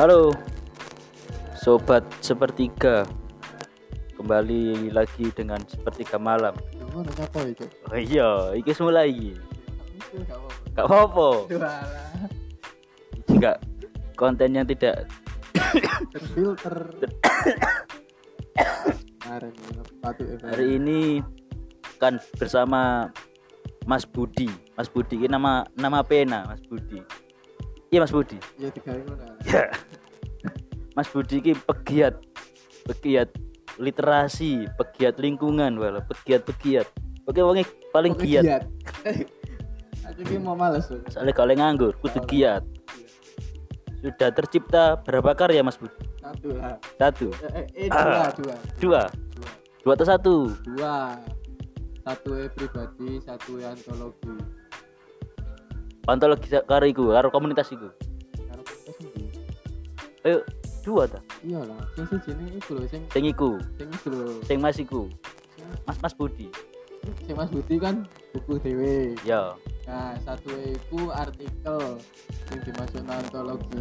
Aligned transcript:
Halo. 0.00 0.32
Sobat 1.60 2.00
Sepertiga. 2.24 3.04
Kembali 4.16 4.88
lagi 4.96 5.28
dengan 5.28 5.60
Sepertiga 5.68 6.16
Malam. 6.16 6.56
Ngono 6.88 7.04
nyapa 7.04 7.44
itu? 7.44 7.68
Oh 7.84 8.00
iya, 8.00 8.56
iki 8.56 8.72
Itu 8.72 10.16
gak 10.72 10.88
apa-apa. 10.88 11.52
Gak 13.44 13.60
konten 14.16 14.56
yang 14.56 14.64
tidak 14.64 15.04
Terfilter. 16.16 16.96
Sepatu 19.84 20.22
Hari 20.48 20.80
ini 20.80 21.20
kan 22.00 22.16
bersama 22.40 23.12
Mas 23.84 24.08
Budi. 24.08 24.48
Mas 24.80 24.88
Budi 24.88 25.20
ini 25.20 25.28
nama 25.28 25.68
nama 25.76 26.00
pena 26.00 26.48
Mas 26.48 26.64
Budi 26.64 27.04
Iya 27.90 27.98
Mas 28.00 28.14
Budi 28.14 28.38
Ya 28.56 28.70
tiga 28.70 28.94
ngono. 28.94 29.24
Ya. 29.44 29.66
Mas 30.94 31.08
Budi 31.10 31.42
ini 31.42 31.52
pegiat 31.54 32.14
pegiat 32.86 33.28
literasi, 33.80 34.68
pegiat 34.76 35.16
lingkungan, 35.16 35.72
walau 35.80 36.04
pegiat-pegiat. 36.04 36.84
Oke, 37.24 37.40
wonge 37.40 37.64
paling 37.90 38.12
giat. 38.18 38.44
giat. 38.44 38.64
Aku 40.10 40.20
ini 40.26 40.36
mau 40.36 40.52
males 40.52 40.84
tuh. 40.84 41.00
Soalnya 41.08 41.32
kalau 41.32 41.54
nganggur, 41.56 41.96
kudu 42.02 42.20
giat. 42.28 42.60
Sudah 44.04 44.28
tercipta 44.32 45.00
berapa 45.00 45.32
karya 45.32 45.64
Mas 45.64 45.80
Budi? 45.80 45.96
Satu 46.20 46.48
lah. 46.52 46.76
Satu, 47.00 47.28
Eh, 47.32 47.64
eh, 47.64 47.66
eh, 47.84 47.88
dua, 47.88 48.04
dua. 48.04 48.26
dua, 48.36 48.56
Dua. 48.76 49.02
dua 49.80 49.92
atau 49.96 50.06
satu? 50.08 50.34
Dua. 50.76 51.16
Satu 52.04 52.30
e 52.36 52.44
pribadi, 52.52 53.10
satu 53.22 53.60
e 53.60 53.64
antologi. 56.10 56.46
Antologi 56.50 56.66
karo 56.66 56.84
iku, 56.86 57.04
karo 57.14 57.28
komunitas 57.30 57.70
iku. 57.70 57.88
Karo 58.46 58.62
sendiri. 58.86 59.30
Ayo, 60.26 60.38
dua 60.82 61.04
ta? 61.08 61.20
Iya 61.40 61.60
lah. 61.64 61.80
Sing 61.96 62.04
siji 62.10 62.30
ini 62.36 62.58
iku 62.58 62.70
lho, 62.76 62.84
sing 62.90 63.02
Sing 63.08 63.24
iku, 63.24 63.50
sing 63.78 63.88
iku 63.88 64.08
lho. 64.12 64.26
sing 64.44 64.58
Mas 64.60 64.76
iku. 64.76 65.08
Mas 65.86 65.96
Mas 66.02 66.12
Budi. 66.12 66.50
Sing 67.24 67.32
Mas 67.32 67.48
Budi 67.48 67.80
kan 67.80 68.04
buku 68.36 68.60
dewe. 68.60 69.16
Ya. 69.24 69.54
Nah, 69.88 70.14
satu 70.22 70.54
iku 70.54 71.10
artikel 71.10 71.98
sing 72.46 72.58
dimasuk 72.62 73.02
antologi. 73.08 73.80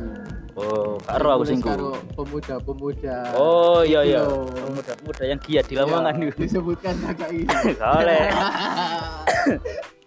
Oh, 0.57 0.95
karo 1.03 1.37
aku 1.37 1.43
sing 1.45 1.59
karo 1.61 1.99
pemuda-pemuda. 2.15 3.35
Oh 3.37 3.83
iya 3.83 4.01
iya. 4.07 4.23
Iya. 4.23 4.65
Muda-muda 4.73 5.23
yang 5.27 5.39
giat 5.43 5.65
di 5.67 5.75
lamongan 5.77 6.15
Iya, 6.17 6.31
iku. 6.31 6.37
Disebutkan 6.39 6.95
kakak 7.03 7.29
ini. 7.35 7.51
Oleh. 7.99 8.23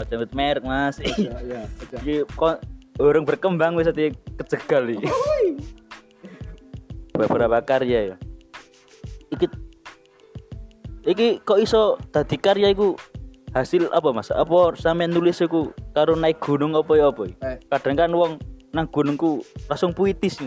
Oh, 0.00 0.04
sebut 0.08 0.32
merek 0.32 0.64
Mas. 0.64 0.96
Ya, 1.04 1.36
ya. 1.44 1.60
aja. 1.68 1.96
Iki 2.00 2.24
kok 2.32 2.64
urung 2.96 3.28
berkembang 3.28 3.76
wis 3.76 3.92
ati 3.92 4.16
kecegal 4.40 4.88
iki. 4.96 5.04
Beberapa 7.12 7.60
karya 7.60 8.16
ya. 8.16 8.16
Iki 9.28 9.46
Iki 11.04 11.44
kok 11.44 11.60
iso 11.60 12.00
dadi 12.16 12.40
karya 12.40 12.72
iku 12.72 12.96
hasil 13.52 13.92
apa 13.92 14.08
Mas? 14.16 14.32
Apa 14.32 14.72
sampean 14.80 15.12
nulis 15.12 15.44
iku 15.44 15.68
karo 15.92 16.16
naik 16.16 16.40
gunung 16.40 16.72
apa 16.72 16.92
ya 16.96 17.12
apa? 17.12 17.28
Eh, 17.44 17.60
Kadang 17.68 18.00
kan 18.00 18.10
wong 18.16 18.32
nang 18.72 18.88
gunungku 18.88 19.44
langsung 19.68 19.92
puitis. 19.92 20.40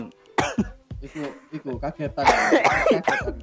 iku 0.98 1.22
iku 1.54 1.78
kagetan. 1.78 2.26
kagetan. 2.26 3.34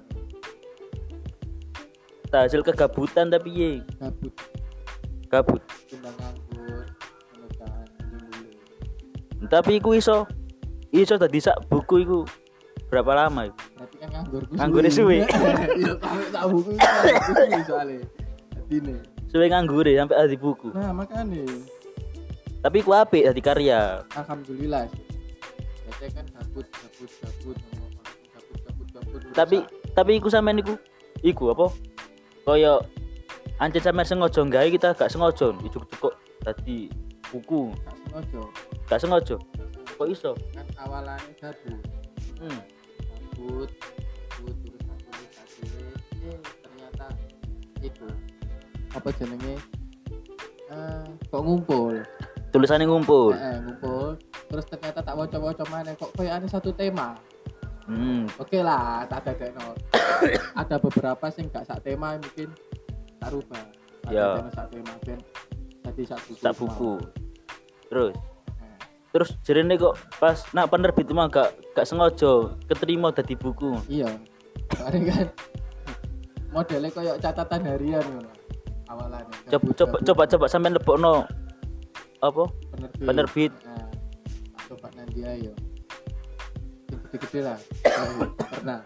hasil 2.32 2.64
kegabutan 2.64 3.28
tapi 3.32 3.50
ye 3.52 3.72
Gabut 4.00 4.32
timbang 5.32 6.16
nganggur 6.20 6.84
dulu. 8.12 9.48
Tapi 9.48 9.72
iku 9.80 9.96
iso 9.96 10.28
iso 10.92 11.16
dadi 11.16 11.40
sak 11.40 11.72
buku 11.72 12.04
iku 12.04 12.20
berapa 12.92 13.16
lama 13.16 13.48
iku? 13.48 13.56
Berarti 13.80 13.96
kan 14.04 14.10
nganggur 14.12 14.42
ku 14.44 14.54
Nganggure 14.60 14.90
suwe. 14.92 15.18
Iya, 15.80 15.94
tak 16.36 16.44
buku 16.52 16.72
soalnya. 17.64 18.04
Dine. 18.68 18.96
Suwe 19.32 19.46
nganggur 19.48 19.88
ya 19.88 20.04
sampai 20.04 20.20
dadi 20.28 20.38
buku. 20.38 20.68
Nah, 20.76 20.92
makanya 20.92 21.48
Tapi 22.62 22.78
iku 22.84 22.92
apik 22.94 23.24
dadi 23.26 23.42
karya. 23.42 24.04
alhamdulillah 24.14 24.86
sih. 24.92 25.04
Biasanya 25.88 26.12
kan 26.14 26.26
gabut, 26.36 26.68
gabut, 26.70 27.12
ngomong, 27.72 27.92
gabut, 28.36 28.58
gabut, 28.68 28.88
gabut. 28.94 29.20
Tapi 29.32 29.58
tapi 29.96 30.12
iku 30.20 30.28
sampean 30.28 30.60
iku 30.60 30.76
iku 31.24 31.56
apa? 31.56 31.72
Kaya 32.46 32.84
ancen 33.62 33.78
sampean 33.80 34.04
sengaja 34.04 34.42
gawe 34.42 34.68
kita 34.68 34.90
gak 34.92 35.06
sengaja 35.08 35.54
ijuk-ijuk 35.62 36.00
kok 36.02 36.16
dadi 36.42 36.90
buku. 37.30 37.70
gak 37.78 37.96
sengaja. 38.02 38.42
Gak 38.90 39.00
sengaja. 39.00 39.36
Kok 39.96 40.08
iso? 40.10 40.32
Kan 40.52 40.66
awalannya 40.82 41.34
gabut. 41.38 41.78
Hmm. 42.42 42.60
gabut 43.38 43.70
gabut 44.34 44.56
terus 44.58 44.82
aku 44.90 45.62
eh 46.26 46.38
ternyata 46.60 47.06
itu 47.80 48.08
apa 48.92 49.10
jenenge 49.14 49.56
eh 50.74 51.06
kok 51.30 51.42
ngumpul 51.42 52.02
Tulisannya 52.52 52.84
ngumpul. 52.84 53.32
eh, 53.32 53.62
ngumpul 53.62 54.18
terus 54.50 54.66
ternyata 54.68 55.00
tak 55.00 55.16
wocok-wocok 55.16 55.68
mana 55.70 55.94
kok 55.94 56.10
kayak 56.18 56.42
ada 56.42 56.48
satu 56.50 56.74
tema 56.74 57.14
Hmm. 57.86 58.30
oke 58.38 58.62
lah 58.62 59.04
tak 59.10 59.26
ada 59.26 59.50
ada 60.62 60.76
beberapa 60.78 61.26
sing 61.30 61.50
gak 61.50 61.66
sak 61.66 61.82
tema 61.82 62.14
mungkin 62.16 62.54
tak 63.22 63.34
Ya. 64.10 64.28
jadi 65.86 66.04
sak 66.04 66.20
buku 66.20 66.42
Sak 66.42 66.54
buku. 66.58 66.92
Terus? 67.88 68.14
Eh, 68.58 68.76
terus 69.12 69.30
jerene 69.42 69.76
kok 69.76 69.94
pas 70.18 70.42
nak 70.52 70.68
penerbit 70.68 71.06
mah 71.12 71.28
gak 71.28 71.54
gak 71.74 71.86
sengaja 71.86 72.50
keterima 72.66 73.12
dadi 73.12 73.36
buku. 73.36 73.78
iya. 73.88 74.10
Soalnya 74.72 75.02
kan 75.06 75.28
modelnya 76.56 76.90
kayak 76.90 77.16
catatan 77.20 77.62
harian 77.66 78.04
ngono. 78.04 78.32
Awalannya 78.88 79.36
Coba 79.48 79.72
coba 79.74 79.98
coba 80.02 80.24
coba 80.28 80.46
sampean 80.48 80.76
lebokno 80.76 81.24
apa? 82.20 82.44
penerbit, 82.72 83.02
Penerbit. 83.02 83.54
Nah, 83.64 83.88
coba 84.68 84.88
nanti 84.94 85.20
ayo 85.22 85.52
Yang 86.88 87.00
gede-gede 87.08 87.40
lah. 87.44 87.58
Pernah. 88.52 88.80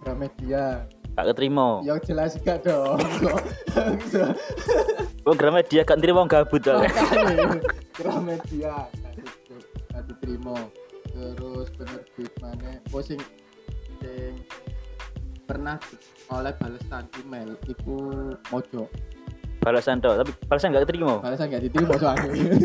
Gramedia 0.00 0.82
Gak 1.12 1.26
keterima. 1.28 1.84
yang 1.84 2.00
jelas 2.00 2.40
gak 2.40 2.64
dong 2.64 2.96
Oh, 5.22 5.36
Gramedia 5.36 5.84
gak 5.84 6.02
wong 6.10 6.26
gabut. 6.26 6.64
Makanya, 6.66 7.62
Gramedia 7.94 8.74
gak 9.92 10.02
diterima 10.08 10.56
terus 11.12 11.68
penerbit 11.76 12.32
mana 12.40 12.80
oh 12.90 13.04
sing 13.04 13.20
sing 14.00 14.32
pernah 15.44 15.76
oleh 16.32 16.48
balasan 16.56 17.04
email 17.20 17.52
itu 17.68 17.92
mojo 18.48 18.88
Balasan 19.62 20.02
tok, 20.02 20.18
tapi 20.18 20.32
balasan 20.48 20.74
gak 20.74 20.88
keterima. 20.88 21.22
balasan 21.22 21.46
gak 21.52 21.62
diterima 21.62 21.94
soalnya 21.94 22.32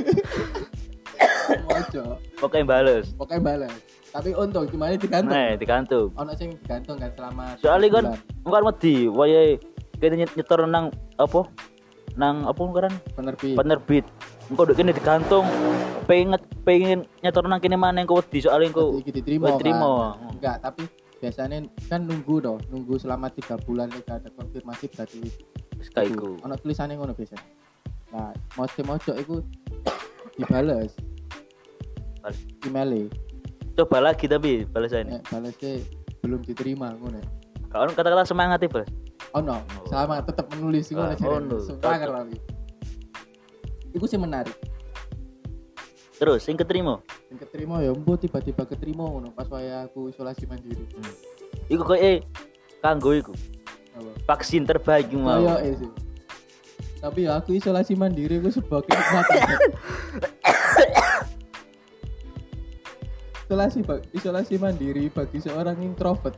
Oke, 2.39 2.59
bales. 2.63 3.05
pokoknya 3.13 3.41
balas 3.41 3.73
tapi 4.07 4.33
untung 4.33 4.65
gimana 4.65 4.95
digantung 4.95 5.29
Nah, 5.29 5.53
digantung. 5.53 6.07
ono 6.13 6.31
sing 6.33 6.55
digantung 6.57 6.95
kan 6.95 7.11
selama 7.13 7.43
Soalnya 7.57 7.87
kan 7.91 8.03
sebulan. 8.09 8.41
bukan 8.41 8.61
wedi, 8.65 8.95
wayahe 9.05 9.51
kene 9.95 10.15
nyet- 10.17 10.33
nyetor 10.33 10.59
nang 10.63 10.85
apa? 11.15 11.41
Nang 12.15 12.35
apa 12.43 12.57
kan 12.57 12.93
penerbit 13.13 13.53
penerbit. 13.53 14.05
Engko 14.47 14.63
ndek 14.63 14.75
kene 14.75 14.91
digantung 14.91 15.45
pengen 16.03 16.33
pengen 16.63 16.99
nyetor 17.19 17.45
nang 17.45 17.59
kene 17.59 17.75
mana 17.75 17.99
engko 17.99 18.17
wedi 18.17 18.39
soalnya 18.39 18.71
engko 18.71 18.97
iki 18.97 19.11
diterima 19.11 19.53
diterima. 19.53 19.89
kan. 20.15 20.33
enggak 20.33 20.57
tapi 20.63 20.83
biasanya 21.17 21.57
kan 21.85 22.01
nunggu 22.01 22.35
dong 22.39 22.59
nunggu 22.67 22.95
selama 22.95 23.27
tiga 23.27 23.59
bulan 23.59 23.89
nih 23.89 24.01
ada 24.07 24.29
konfirmasi 24.31 24.87
berarti 24.87 25.19
wis 25.75 25.89
kayak 25.89 26.09
iku. 26.11 26.37
ono 26.39 26.55
tulisannya 26.55 26.95
ngono 26.95 27.11
biasanya 27.11 27.43
nah 28.07 28.31
mojo 28.55 28.81
mojo 28.81 29.11
itu 29.13 29.35
dibales 30.37 30.95
Bales. 32.19 32.39
emailnya 32.63 33.07
Coba 33.73 33.97
lagi 34.01 34.25
tapi 34.25 34.65
balasannya. 34.65 35.17
nek 35.17 35.23
balesnya 35.27 35.71
belum 36.19 36.41
diterima 36.41 36.91
ngono 36.93 37.21
Kalau 37.67 37.89
kata-kata 37.89 38.23
semangat 38.23 38.57
ya, 38.57 38.69
Bos. 38.71 38.89
oh 39.29 39.39
no 39.39 39.59
sama 39.85 40.17
tetap 40.19 40.49
menulis 40.49 40.89
ngono 40.89 41.03
Ah, 41.03 41.15
jadi 41.15 41.35
ono. 41.35 41.57
semangat 41.59 42.09
lagi 42.09 42.37
itu 43.89 44.05
sih 44.05 44.17
menarik 44.17 44.55
Terus 46.13 46.41
sing 46.41 46.55
keterima. 46.55 46.97
yang 47.27 47.37
keterima 47.37 47.75
ya 47.77 47.91
embo 47.91 48.13
tiba-tiba 48.13 48.65
keterima 48.65 49.05
ngono 49.05 49.29
pas 49.29 49.45
waya 49.47 49.85
aku 49.85 50.09
isolasi 50.09 50.43
mandiri 50.43 50.81
Iku 51.67 51.83
koyo 51.83 51.99
eh 51.99 52.17
kanggo 52.79 53.11
iku. 53.11 53.33
apa 53.93 54.09
Vaksin 54.25 54.63
terbaik 54.63 55.11
mau. 55.11 55.37
Kayak 55.37 55.59
eh 55.61 55.73
sih. 55.75 55.91
Tapi 56.97 57.19
ya 57.23 57.35
aku 57.35 57.53
isolasi 57.53 57.93
mandiri 57.93 58.39
gue 58.39 58.49
sebagai. 58.49 58.89
isolasi 63.47 63.79
isolasi 64.11 64.59
mandiri 64.59 65.07
bagi 65.07 65.39
seorang 65.39 65.79
introvert. 65.79 66.35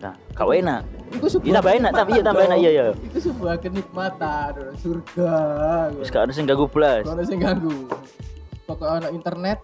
Nah, 0.00 0.14
kau 0.32 0.54
enak. 0.54 0.86
Itu 1.12 1.26
sebuah 1.28 1.44
Iya 1.44 1.54
tambah 1.60 1.74
enak, 1.76 1.92
tapi 1.92 2.10
iya 2.16 2.22
tambah 2.24 2.44
enak 2.48 2.58
iya 2.58 2.70
ya. 2.72 2.84
Itu 2.96 3.18
sebuah 3.28 3.54
kenikmatan, 3.60 4.52
surga. 4.80 5.32
Wis 6.00 6.08
gak 6.08 6.30
ada 6.30 6.32
sing 6.32 6.46
ganggu 6.48 6.70
blas. 6.70 7.04
Kalau 7.04 7.24
sing 7.26 7.42
ganggu. 7.42 7.90
Pokoknya 8.64 9.08
anak 9.08 9.12
internet, 9.16 9.58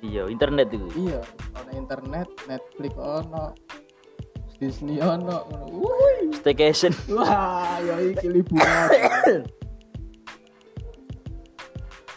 iya 0.00 0.24
internet 0.28 0.72
itu 0.72 0.88
iya 0.96 1.20
ono 1.56 1.70
internet 1.76 2.28
Netflix 2.48 2.92
ono 2.96 3.44
Disney 4.60 5.00
ono. 5.00 5.48
Wuih. 5.72 6.36
staycation 6.36 6.92
wah 7.12 7.80
ya 7.80 7.96
iki 8.00 8.28
liburan 8.28 8.88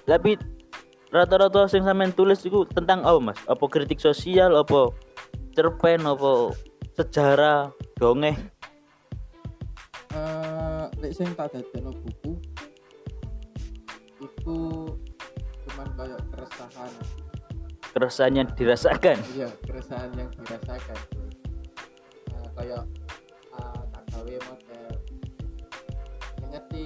tapi 0.03 0.35
rata-rata 1.13 1.69
sing 1.69 1.85
sampean 1.85 2.09
tulis 2.09 2.41
itu 2.41 2.65
tentang 2.73 3.05
apa 3.05 3.19
mas? 3.21 3.39
Apa 3.45 3.69
kritik 3.69 4.01
sosial 4.01 4.57
apa 4.57 4.89
cerpen 5.53 6.09
apa 6.09 6.57
sejarah 6.97 7.69
dongeng? 8.01 8.33
Eh 10.17 10.85
lek 10.97 11.13
sing 11.13 11.29
tak 11.37 11.53
dadekno 11.53 11.93
buku 11.93 12.33
itu 14.25 14.57
cuman 15.69 15.87
kayak 15.93 16.21
keresahan. 16.33 16.91
Keresahan 17.93 18.33
yang 18.33 18.49
dirasakan? 18.57 19.17
Iya 19.37 19.49
keresahan 19.69 20.09
yang 20.17 20.29
dirasakan. 20.33 20.99
Eh, 22.33 22.47
kayak 22.57 22.83
ah, 23.53 23.81
tak 23.93 24.03
gawe 24.09 24.35
model. 24.49 24.91
Ngerti 26.49 26.85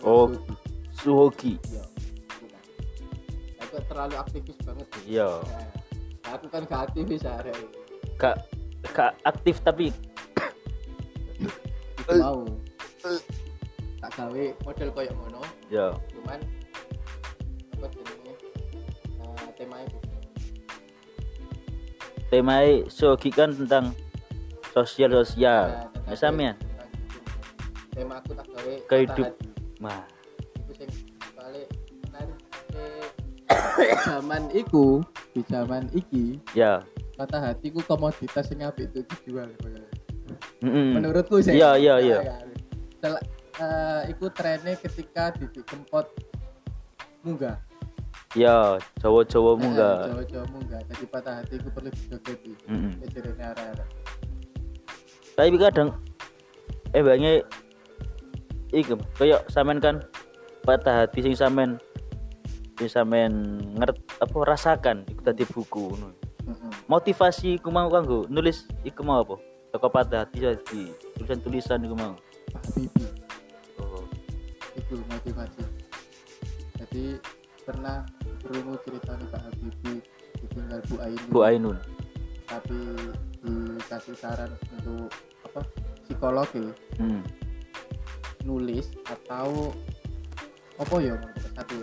Oh. 0.00 0.26
Yahudi. 0.28 0.54
suhogi 0.92 1.54
iya. 1.66 1.84
Aku 3.60 3.76
terlalu 3.86 4.14
aktivis 4.16 4.56
banget 4.60 4.86
sih. 4.92 5.16
iya. 5.16 5.28
Nah, 5.28 5.68
aku 6.34 6.46
kan 6.48 6.62
gak 6.64 6.80
aktivis 6.88 7.22
hari 7.22 7.52
gak 8.16 8.36
gak 8.92 9.12
aktif 9.24 9.56
tapi 9.60 9.88
itu 12.00 12.12
mau. 12.16 12.44
Tak 14.00 14.10
gawe 14.16 14.44
model 14.60 14.88
kayak 14.90 15.12
ngono. 15.12 15.40
Ya. 15.68 15.92
Cuman 16.10 16.40
apa 17.76 17.86
jenenge 17.92 18.32
eh, 19.20 19.50
temanya 19.56 19.98
temanya 22.28 22.74
suhogi 22.88 23.28
kan 23.28 23.52
tentang 23.52 23.92
sosial 24.70 25.10
sosial 25.20 25.88
Nah, 26.06 26.12
ya? 26.12 26.16
sampean 26.16 26.54
tentang 26.56 26.88
itu. 26.88 27.18
tema 27.92 28.14
aku 28.18 28.30
tak 28.32 28.46
gawe. 28.48 28.74
Kehidup- 28.86 29.32
patah 29.32 29.36
hati. 29.36 29.49
Mah. 29.80 30.04
Iku 30.60 30.72
sing 30.76 30.90
paling 31.32 31.66
menarik 32.06 32.36
Eh, 32.70 33.02
zaman 34.06 34.46
iku 34.52 35.02
di 35.32 35.42
zaman 35.42 35.90
iki 35.90 36.38
ya. 36.52 36.84
patah 37.18 37.50
hatiku 37.50 37.82
komoditas 37.82 38.46
sing 38.46 38.62
apik 38.62 38.88
itu 38.88 39.02
dijual 39.04 39.50
Mm-mm. 40.62 40.94
menurutku 40.94 41.42
sih. 41.42 41.52
Iya, 41.52 41.74
iya, 41.74 41.94
iya. 41.98 42.18
Sel- 42.96 43.20
eh, 43.58 44.02
iku 44.08 44.30
trennya 44.30 44.78
ketika 44.78 45.34
Didi 45.34 45.60
Kempot 45.60 46.06
munggah. 47.20 47.58
Ya 48.32 48.78
Jawa-Jawa 49.02 49.52
Eh, 49.52 49.56
munggah. 49.58 49.96
Jawa-Jawa 50.06 50.44
munggah. 50.48 50.80
Jadi 50.86 51.04
patah 51.04 51.34
hatiku 51.42 51.68
perlu 51.68 51.90
dijogeti 51.90 52.52
Mm-mm. 52.70 53.02
Ejerene 53.02 53.42
arah-arah. 53.42 53.88
Tapi 55.34 55.56
kadang 55.58 55.90
eh 56.90 57.02
banyak 57.02 57.42
iku 58.70 58.98
kayak 59.18 59.46
sampean 59.50 59.78
kan 59.82 59.96
patah 60.62 61.06
hati 61.06 61.24
sing 61.24 61.34
sampean 61.34 61.78
sing 62.78 62.88
sampean 62.90 63.58
ngert 63.76 63.96
apa 64.22 64.36
rasakan 64.46 65.06
iku 65.10 65.20
tadi 65.22 65.42
buku 65.46 65.84
ngono. 65.94 66.10
Motivasi 66.90 67.62
iku 67.62 67.70
mau 67.70 67.86
kanggo 67.86 68.26
nulis 68.26 68.66
iku 68.82 69.06
mau 69.06 69.22
apa? 69.22 69.38
Toko 69.70 69.86
patah 69.86 70.26
hati 70.26 70.42
jadi 70.42 70.82
tulisan-tulisan 71.18 71.86
iku 71.86 71.94
mau. 71.94 72.14
Habibie 72.50 73.06
oh. 73.78 74.02
itu 74.74 74.98
motivasi. 74.98 75.62
Jadi 76.82 77.04
pernah 77.62 78.02
berumur 78.42 78.80
cerita 78.82 79.14
nih 79.14 79.28
Pak 79.30 79.40
Habibie 79.46 79.98
ditinggal 80.42 80.80
Bu 80.90 80.96
Aini 80.98 81.26
Bu 81.30 81.40
Ainun. 81.46 81.78
Tapi 82.50 82.78
dikasih 83.90 84.14
saran 84.14 84.50
untuk 84.76 85.10
apa 85.46 85.66
psikologi 86.06 86.62
hmm. 87.02 87.22
Nulis 88.44 88.88
atau 89.08 89.72
apa 90.80 90.96
ya 91.00 91.14
satu 91.52 91.76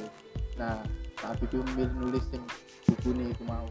nah 0.57 0.81
Pak 1.17 1.37
Habibie 1.37 1.61
memilih 1.73 1.93
nulis 1.97 2.25
yang 2.29 2.45
buku 2.85 3.09
nih 3.17 3.33
itu 3.33 3.43
mau. 3.45 3.65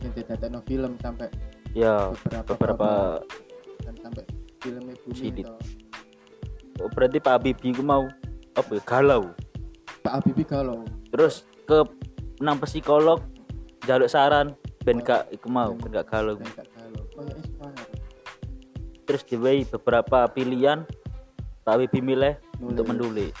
Yang 0.00 0.12
tidak 0.24 0.40
ada 0.40 0.60
film 0.64 0.92
sampai 1.00 1.28
ya 1.76 2.12
beberapa 2.24 2.48
beberapa 2.56 2.88
tahun. 2.88 3.84
Dan 3.84 3.94
sampai 4.00 4.24
filmnya 4.60 4.94
bumi 5.04 5.44
oh, 6.80 6.88
berarti 6.96 7.18
Pak 7.20 7.32
Habibie 7.36 7.72
iku 7.76 7.84
mau 7.84 8.08
apa 8.56 8.70
ya, 8.72 8.82
galau. 8.88 9.22
Pak 10.00 10.12
Habibie 10.20 10.48
galau. 10.48 10.84
Terus 11.12 11.44
ke 11.68 11.84
nang 12.40 12.56
psikolog 12.64 13.20
jaluk 13.84 14.08
saran 14.08 14.56
ben 14.82 15.04
gak 15.04 15.28
iku 15.28 15.52
mau 15.52 15.76
ben 15.76 15.92
gak 15.92 16.08
galau. 16.08 16.40
dan 16.40 16.48
gak 16.56 16.68
galau. 16.72 17.04
Kayak 17.12 17.36
inspire 17.36 18.00
terus 19.02 19.28
diwehi 19.28 19.68
beberapa 19.68 20.24
pilihan 20.30 20.86
Pak 21.62 21.78
Habibie 21.78 22.02
milih 22.02 22.34
untuk 22.58 22.86
menulis 22.90 23.34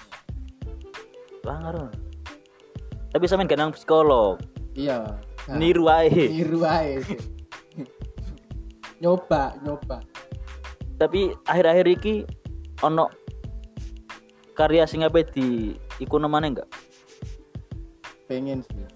lah 1.42 1.58
ngaruh 1.58 1.90
tapi 3.12 3.24
sampean 3.28 3.44
gak 3.44 3.60
nang 3.60 3.76
psikolog. 3.76 4.40
Iya. 4.72 5.20
Nah, 5.44 5.56
niru 5.60 5.84
ae. 5.84 6.08
Niru 6.38 6.64
ae 6.64 6.96
nyoba 9.02 9.58
nyoba. 9.66 9.98
Tapi 10.96 11.34
akhir-akhir 11.50 11.86
iki 11.90 12.14
ono 12.86 13.10
karya 14.54 14.86
sing 14.86 15.02
apa 15.02 15.26
di 15.26 15.74
iku 15.98 16.22
enggak? 16.22 16.70
Pengen 18.30 18.62
sih 18.62 18.86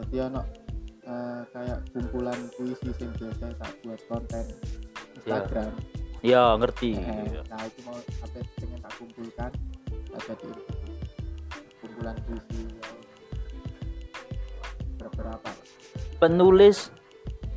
jadi 0.00 0.32
ono 0.32 0.42
eh, 1.04 1.40
kayak 1.52 1.84
kumpulan 1.92 2.36
puisi 2.56 2.88
yang 2.96 3.12
biasa 3.20 3.52
tak 3.60 3.72
buat 3.84 4.00
konten. 4.08 4.44
Instagram 5.20 5.72
ya 6.26 6.58
ngerti. 6.58 6.98
Eh, 6.98 7.38
nah 7.46 7.62
itu 7.62 7.78
mau 7.86 7.94
apa 7.94 8.38
pengen 8.58 8.78
tak 8.82 8.92
kumpulkan 8.98 9.50
tak 10.10 10.34
jadi 10.42 10.62
kumpulan 11.78 12.16
puisi 12.26 12.62
yang 12.66 12.98
beberapa 14.98 15.50
penulis 16.18 16.90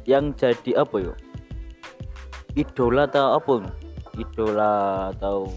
yang 0.05 0.29
jadi 0.37 0.85
apa 0.85 0.95
yo? 1.01 1.13
Idola 2.53 3.09
atau 3.09 3.41
apa 3.41 3.53
idola 4.19 4.73
atau 5.17 5.49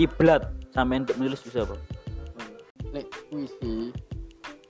kiblat 0.00 0.48
sampai 0.72 1.04
untuk 1.04 1.16
menulis 1.20 1.44
bisa 1.44 1.68
apa? 1.68 1.76
Lek 2.96 3.12
puisi 3.28 3.92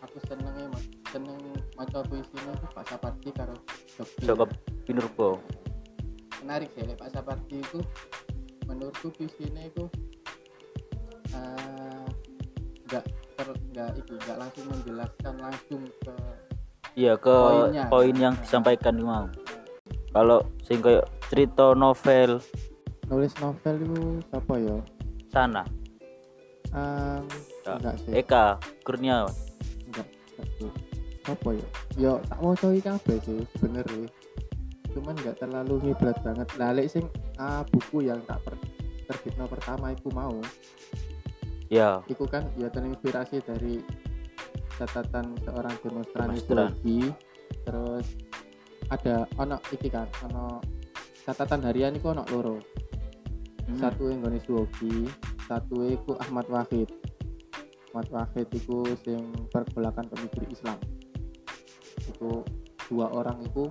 aku 0.02 0.18
senengnya 0.26 0.66
mas 0.74 0.82
seneng 1.14 1.38
maca 1.78 2.02
puisi 2.10 2.34
itu 2.34 2.66
Pak 2.74 2.84
Sapardi 2.90 3.30
karo 3.30 3.54
Joko 4.24 4.50
Pinurbo 4.82 5.38
menarik 6.46 6.70
sih 6.72 6.86
lek. 6.86 6.94
Pak 6.94 7.10
Sapardi 7.10 7.58
itu 7.58 7.82
menurutku 8.64 9.10
puisinya 9.10 9.60
itu 9.60 9.84
eh, 11.32 12.06
nggak 12.86 13.04
ter 13.34 13.48
nggak 13.68 13.90
itu 13.98 14.12
nggak 14.16 14.36
langsung 14.38 14.64
menjelaskan 14.70 15.34
langsung 15.36 15.82
ke 16.00 16.14
iya 16.94 17.12
ke 17.14 17.28
Poinnya. 17.28 17.84
poin 17.90 18.14
yang 18.14 18.34
disampaikan 18.38 18.96
mau 18.96 19.26
kalau 20.14 20.40
sing 20.62 20.80
kayak 20.80 21.04
cerita 21.28 21.74
novel. 21.74 22.40
Nulis 23.06 23.34
novel 23.36 23.74
itu 23.76 24.00
siapa 24.24 24.54
ya? 24.56 24.76
Sana. 25.28 25.62
Em, 26.72 27.22
Ya. 27.62 27.74
enggak 27.76 27.94
sih. 28.00 28.12
Eka 28.16 28.44
Kurniawan. 28.80 29.34
Enggak 29.84 30.06
enggak 30.08 30.48
sih. 30.56 30.70
Apa 31.26 31.48
ya? 31.52 31.66
Yo 31.98 32.12
tak 32.24 32.38
mau 32.40 32.54
coba 32.54 32.78
kabeh 32.80 33.16
sih 33.20 33.38
sebenarnya 33.52 34.08
cuman 34.96 35.12
nggak 35.12 35.36
terlalu 35.44 35.92
ngiblat 35.92 36.16
banget. 36.24 36.48
Lek 36.56 36.88
sing 36.88 37.04
ah, 37.36 37.60
buku 37.68 38.08
yang 38.08 38.24
tak 38.24 38.40
per, 38.40 38.56
terbitno 39.04 39.44
pertama 39.44 39.92
itu 39.92 40.08
mau. 40.16 40.40
Ya. 41.68 42.00
Itu 42.08 42.24
kan 42.24 42.48
ya 42.56 42.72
terinspirasi 42.72 43.44
dari 43.44 43.84
catatan 44.80 45.36
seorang 45.44 45.76
demonstran 45.84 46.32
ideologi. 46.32 47.12
Terus 47.68 48.06
ada 48.88 49.28
ono 49.36 49.60
iki 49.68 49.92
kan 49.92 50.08
ono 50.24 50.64
catatan 51.28 51.60
harian 51.68 51.92
itu 51.92 52.08
ono 52.08 52.24
loro. 52.32 52.56
Hmm. 53.66 53.82
satu 53.82 54.06
yang 54.06 54.22
Goni 54.22 54.38
Suwogi 54.46 55.10
satu 55.50 55.82
itu 55.90 56.14
Ahmad 56.22 56.46
Wahid. 56.46 56.86
Ahmad 57.90 58.06
Wahid 58.14 58.46
itu 58.54 58.86
sing 59.02 59.34
pergolakan 59.50 60.06
pemikir 60.06 60.46
Islam. 60.46 60.78
Itu 62.06 62.46
dua 62.86 63.10
orang 63.10 63.42
itu 63.42 63.66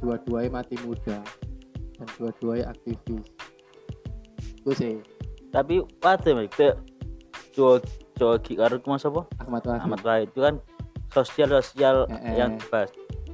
dua-duanya 0.00 0.50
mati 0.52 0.74
muda 0.80 1.20
dan 1.94 2.06
dua-duanya 2.16 2.72
aktivis. 2.72 3.24
Itu 4.56 4.72
sih. 4.72 4.94
Tapi 5.50 5.84
ke 6.48 6.72
Jawa 7.50 7.80
Jawa 8.14 8.36
Ki 8.38 8.54
karo 8.54 8.76
ku 8.78 8.90
Mas 8.90 9.02
apa? 9.02 9.24
Ahmad 9.38 9.62
Wahid. 9.62 9.80
Ahmad 9.82 10.00
Wahid. 10.00 10.28
Itu 10.28 10.40
kan 10.40 10.54
sosial 11.10 11.48
sosial 11.58 12.06
Eh, 12.06 12.14
eh. 12.14 12.34
yang 12.36 12.54
dibahas 12.54 12.90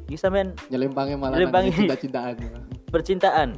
ini 0.06 0.14
sampean 0.14 0.54
nyelimpangnya 0.70 1.18
malah 1.18 1.34
Nyelimpangnya. 1.34 1.70
nangis 1.70 1.82
cinta-cintaan. 1.82 2.34
percintaan. 2.88 3.48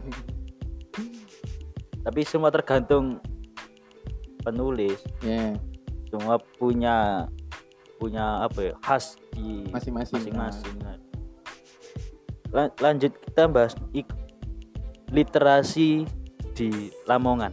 Tapi 2.00 2.21
semua 2.25 2.49
tergantung 2.49 3.21
penulis. 4.41 4.97
Ya 5.21 5.53
semua 6.09 6.41
punya 6.57 7.29
punya 8.00 8.49
apa 8.49 8.73
ya 8.73 8.75
khas 8.81 9.21
di 9.31 9.69
masing-masing 9.69 10.17
masing-masing 10.25 10.77
Lan- 12.52 12.75
lanjut 12.81 13.12
kita 13.12 13.45
bahas 13.47 13.73
literasi 15.12 16.05
di 16.52 16.93
Lamongan. 17.09 17.52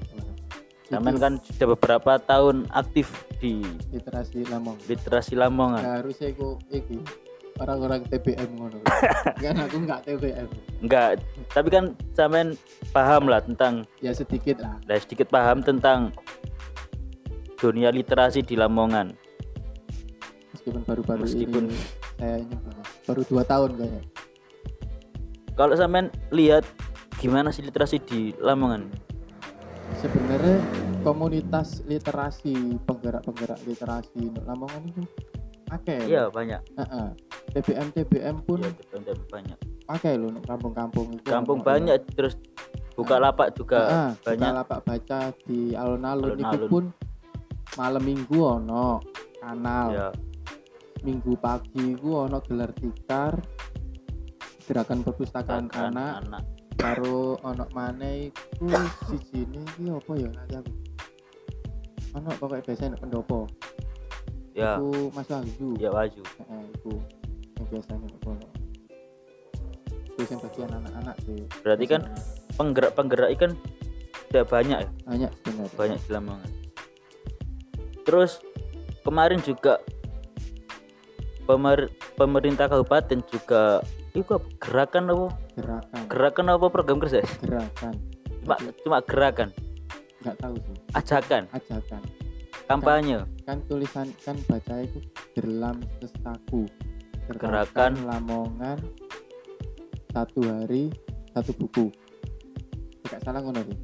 Iki 0.85 1.17
kan 1.17 1.41
sudah 1.41 1.67
beberapa 1.73 2.21
tahun 2.21 2.69
aktif 2.69 3.09
di 3.41 3.57
literasi 3.89 4.45
lamong 4.47 4.77
literasi 4.85 5.33
Lamongan. 5.33 5.81
Nah, 5.81 5.95
harusnya 5.99 6.29
aku 6.29 6.61
iki 6.69 7.01
orang-orang 7.57 8.05
TBM 8.05 8.49
ngono. 8.53 8.77
Kan 9.43 9.55
aku 9.59 9.75
nggak 9.81 10.01
TBM 10.05 10.47
enggak 10.83 11.23
tapi 11.55 11.71
kan 11.71 11.95
Samen 12.13 12.59
paham 12.91 13.31
lah 13.31 13.41
tentang 13.41 13.87
ya 14.03 14.13
sedikit 14.13 14.61
lah. 14.61 14.77
Lah 14.85 14.99
sedikit 15.01 15.31
paham 15.31 15.63
tentang 15.65 16.13
dunia 17.57 17.89
literasi 17.89 18.45
di 18.45 18.53
Lamongan. 18.53 19.15
Meskipun 20.53 20.81
baru-baru 20.85 21.21
Meskipun- 21.25 21.67
ini 21.71 21.79
saya 22.15 22.39
baru 23.09 23.21
dua 23.27 23.43
tahun 23.43 23.71
kayaknya 23.75 24.01
kalau 25.55 25.73
Samen 25.75 26.11
lihat 26.35 26.67
gimana 27.19 27.49
sih 27.49 27.63
literasi 27.63 28.03
di 28.03 28.35
Lamongan? 28.43 28.91
Sebenarnya 30.03 30.59
komunitas 31.01 31.79
literasi 31.87 32.77
penggerak-penggerak 32.83 33.59
literasi 33.63 34.29
untuk 34.29 34.43
Lamongan 34.43 34.83
itu 34.91 35.01
pakai 35.65 36.05
iya 36.05 36.27
banyak. 36.29 36.61
Heeh. 36.77 37.07
TBM 37.55 37.87
TBM 37.95 38.37
pun 38.43 38.59
iya 38.61 38.71
betul 38.75 39.17
banyak. 39.31 39.57
Pakai 39.85 40.13
loh 40.19 40.35
kampung-kampung 40.43 41.15
itu. 41.15 41.27
Kampung 41.29 41.63
banyak 41.63 42.03
terus 42.13 42.35
buka 42.99 43.15
lapak 43.17 43.55
juga 43.55 43.81
Heeh, 43.87 44.11
buka 44.19 44.27
banyak. 44.35 44.51
lapak 44.59 44.79
baca 44.83 45.19
di 45.47 45.71
alun-alun. 45.71 46.35
Itu 46.35 46.67
pun 46.67 46.83
malam 47.79 48.03
minggu 48.03 48.37
ono 48.43 48.99
kanal. 49.39 49.87
Ya 49.93 50.09
minggu 51.05 51.37
pagi 51.37 51.93
ku 52.01 52.17
ono 52.17 52.41
gelar 52.41 52.73
tikar 52.73 53.37
gerakan 54.65 55.05
perpustakaan 55.05 55.71
anak. 55.73 56.25
Anak. 56.25 56.43
Karo 56.75 57.39
ono 57.39 57.65
maneh 57.71 58.29
iku 58.29 58.67
siji 59.07 59.47
ini 59.47 59.63
iki 59.63 59.87
apa 59.87 60.11
ya 60.19 60.29
nanti 60.35 60.53
aku 60.59 60.71
ono 62.15 62.29
pokoknya 62.35 62.63
biasanya 62.67 62.89
nek 62.95 63.01
pendopo. 63.07 63.39
Ya. 64.55 64.75
Iku 64.79 65.11
Mas 65.15 65.27
Wahyu. 65.31 65.69
Ya 65.79 65.89
waju 65.91 66.23
Heeh, 66.23 66.63
iku 66.75 66.93
yang 67.55 67.65
biasanya 67.71 68.05
nek 68.07 68.19
kono 68.23 68.47
itu 70.15 70.31
yang 70.31 70.41
bagian 70.47 70.71
anak-anak 70.71 71.15
sih. 71.27 71.39
Berarti 71.59 71.85
kan 71.91 72.01
penggerak-penggerak 72.55 73.29
ikan 73.35 73.51
tidak 74.31 74.47
banyak 74.47 74.79
ya? 74.83 74.89
Banyak 75.03 75.31
benar. 75.43 75.67
Banyak 75.75 75.99
di 75.99 76.09
Lamongan 76.11 76.51
terus 78.05 78.39
kemarin 79.01 79.41
juga 79.41 79.81
pemer- 81.49 81.91
pemerintah 82.13 82.69
kabupaten 82.69 83.19
juga 83.27 83.81
itu 84.15 84.31
apa? 84.31 84.47
gerakan 84.63 85.03
apa? 85.11 85.27
Gerakan. 85.59 86.01
Gerakan 86.07 86.45
apa 86.55 86.65
program 86.71 86.97
kerja? 87.03 87.19
Gerakan. 87.43 87.93
Cuma 88.41 88.55
cuma 88.81 88.97
gerakan? 89.03 89.49
Nggak 90.23 90.35
tahu 90.39 90.55
sih. 90.57 90.75
Ajakan? 90.95 91.43
Ajakan. 91.51 92.01
Kampanye? 92.65 93.17
Kan 93.45 93.61
tulisan 93.69 94.09
kan 94.23 94.39
baca 94.49 94.81
itu 94.81 94.99
gerlam 95.37 95.77
sestaku. 95.99 96.65
Gerakan. 97.29 97.99
Lamongan 98.07 98.79
satu 100.15 100.41
hari 100.47 100.89
satu 101.35 101.51
buku. 101.59 101.91
Tidak 103.05 103.19
salah 103.21 103.43
ngono 103.43 103.61
sih 103.67 103.77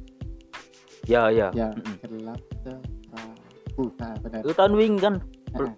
ya 1.06 1.30
ya. 1.34 1.50
Ya 1.54 1.68
Mm-mm. 1.74 1.94
gerlam 2.02 2.38
sestaku. 2.38 3.84
Nah 3.98 4.14
benar. 4.22 4.40
Itu 4.42 4.52
tahun 4.54 4.72
wingi 4.78 5.00
kan? 5.02 5.14
Heeh. 5.58 5.72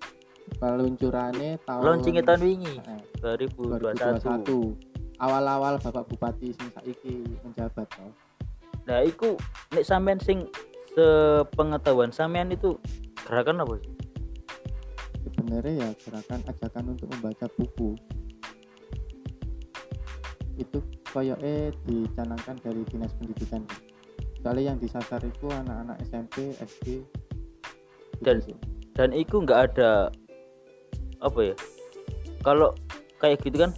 Peluncurannya 0.57 1.59
tahun 1.63 1.83
launchingnya 1.83 2.23
tahun 2.23 2.41
wingi 2.43 2.75
Heeh, 2.79 3.01
2021 3.21 4.85
2021 5.17 5.19
awal-awal 5.19 5.75
bapak 5.79 6.05
bupati 6.07 6.53
sing 6.53 6.69
saiki 6.73 7.23
menjabat 7.41 7.87
toh. 7.89 8.13
nah 8.85 9.01
itu 9.01 9.39
nek 9.73 9.85
sampean 9.85 10.21
sing 10.21 10.45
sepengetahuan 10.93 12.11
sampean 12.11 12.53
itu 12.53 12.77
gerakan 13.25 13.65
apa 13.65 13.81
sih? 13.81 13.93
Sebenarnya 15.25 15.73
ya 15.75 15.89
gerakan 15.99 16.41
ajakan 16.45 16.85
untuk 16.93 17.09
membaca 17.11 17.47
buku. 17.57 17.97
Itu 20.55 20.79
koyoke 21.09 21.73
dicanangkan 21.83 22.61
dari 22.61 22.85
dinas 22.87 23.11
pendidikan. 23.17 23.65
Soalnya 24.39 24.71
yang 24.71 24.79
disasar 24.79 25.25
itu 25.25 25.49
anak-anak 25.49 25.97
SMP 26.05 26.53
SD 26.61 27.01
gitu 27.01 28.23
Dan- 28.23 28.45
sih. 28.45 28.57
dan 28.95 29.11
itu 29.11 29.35
nggak 29.41 29.61
ada 29.73 30.13
apa 31.25 31.41
ya 31.41 31.55
kalau 32.45 32.77
kayak 33.17 33.41
gitu 33.41 33.65
kan 33.65 33.73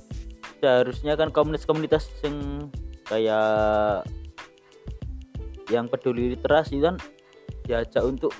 seharusnya 0.59 1.15
kan 1.15 1.31
komunitas-komunitas 1.31 2.11
yang 2.27 2.67
kayak 3.07 4.03
yang 5.71 5.87
peduli 5.87 6.35
literasi 6.35 6.83
kan 6.83 6.99
diajak 7.67 8.03
untuk 8.03 8.35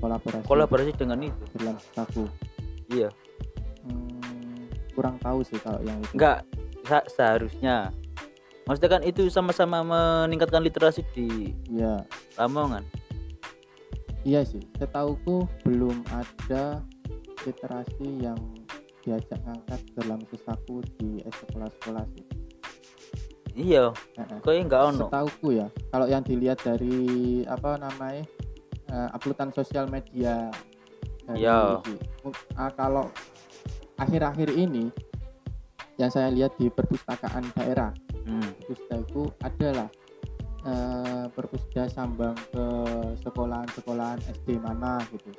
kolaborasi. 0.00 0.44
kolaborasi 0.48 0.92
dengan 0.96 1.18
itu. 1.20 1.44
Satu 1.92 2.24
iya. 2.90 3.08
Hmm, 3.84 4.68
kurang 4.96 5.16
tahu 5.20 5.44
sih 5.44 5.60
kalau 5.60 5.80
yang 5.84 6.00
itu. 6.00 6.16
Nggak 6.16 6.44
se- 6.88 7.08
seharusnya. 7.12 7.92
Maksudnya 8.62 8.90
kan 8.98 9.02
itu 9.02 9.26
sama-sama 9.28 9.82
meningkatkan 9.82 10.62
literasi 10.62 11.04
di 11.12 11.52
iya. 11.68 12.02
Lamongan. 12.40 12.84
Iya 14.22 14.46
sih 14.46 14.62
setauku 14.78 15.50
belum 15.66 16.06
ada 16.14 16.78
literasi 17.46 18.08
yang 18.22 18.38
diajak 19.02 19.38
ngangkat 19.42 19.80
dalam 19.98 20.20
sesaku 20.30 20.82
di 20.98 21.22
sekolah-sekolah 21.26 22.04
sih. 22.14 22.26
Iya. 23.52 23.92
Heeh. 24.16 24.38
kayaknya 24.40 24.62
nggak 24.68 24.82
ono? 24.96 25.06
Setauku 25.12 25.48
ya 25.52 25.66
kalau 25.92 26.06
yang 26.08 26.24
dilihat 26.24 26.58
dari 26.64 26.96
apa 27.44 27.76
namanya 27.76 28.24
eh, 28.88 29.08
uploadan 29.12 29.52
sosial 29.52 29.88
media 29.92 30.48
Ya. 31.38 31.78
Mu- 32.26 32.34
ah, 32.58 32.66
kalau 32.74 33.06
akhir-akhir 33.94 34.58
ini 34.58 34.90
yang 35.94 36.10
saya 36.10 36.34
lihat 36.34 36.58
di 36.58 36.66
perpustakaan 36.66 37.46
daerah 37.54 37.94
Hmm, 38.22 38.54
perpustakaku 38.62 39.34
adalah 39.42 39.88
eh, 40.66 41.26
perpustakaan 41.34 41.90
sambang 41.90 42.36
ke 42.54 42.66
sekolahan-sekolahan 43.22 44.18
SD 44.30 44.62
mana 44.62 44.98
gitu 45.10 45.30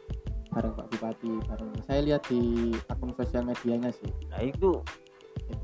bareng 0.53 0.74
Pak 0.77 0.88
Bupati 0.93 1.31
bareng. 1.50 1.69
Saya 1.83 2.00
lihat 2.05 2.22
di 2.29 2.72
akun 2.88 3.12
sosial 3.17 3.43
medianya 3.43 3.89
sih. 3.89 4.10
Nah 4.29 4.41
itu 4.41 4.79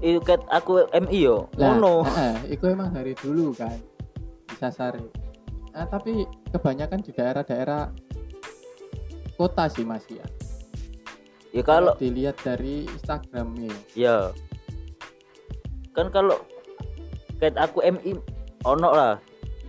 itu 0.01 0.19
kat 0.19 0.41
aku 0.49 0.83
MI 0.91 1.29
yo 1.29 1.45
Lah, 1.55 1.77
ngono. 1.77 2.03
eh, 2.25 2.57
itu 2.57 2.65
emang 2.67 2.89
dari 2.91 3.13
dulu 3.13 3.53
kan. 3.53 3.77
Disasari. 4.49 5.05
Nah, 5.69 5.85
tapi 5.85 6.25
kebanyakan 6.49 6.99
di 7.05 7.13
daerah-daerah 7.13 7.93
kota 9.37 9.69
sih 9.71 9.85
mas 9.85 10.03
ya. 10.09 10.25
ya 11.55 11.61
kalau 11.63 11.95
dilihat 11.95 12.35
dari 12.43 12.83
Instagramnya, 12.89 13.71
ya. 13.95 14.33
Kan 15.95 16.11
kalau 16.11 16.35
kayak 17.39 17.55
aku 17.55 17.79
MI 17.85 18.17
ono 18.65 18.89
lah. 18.91 19.13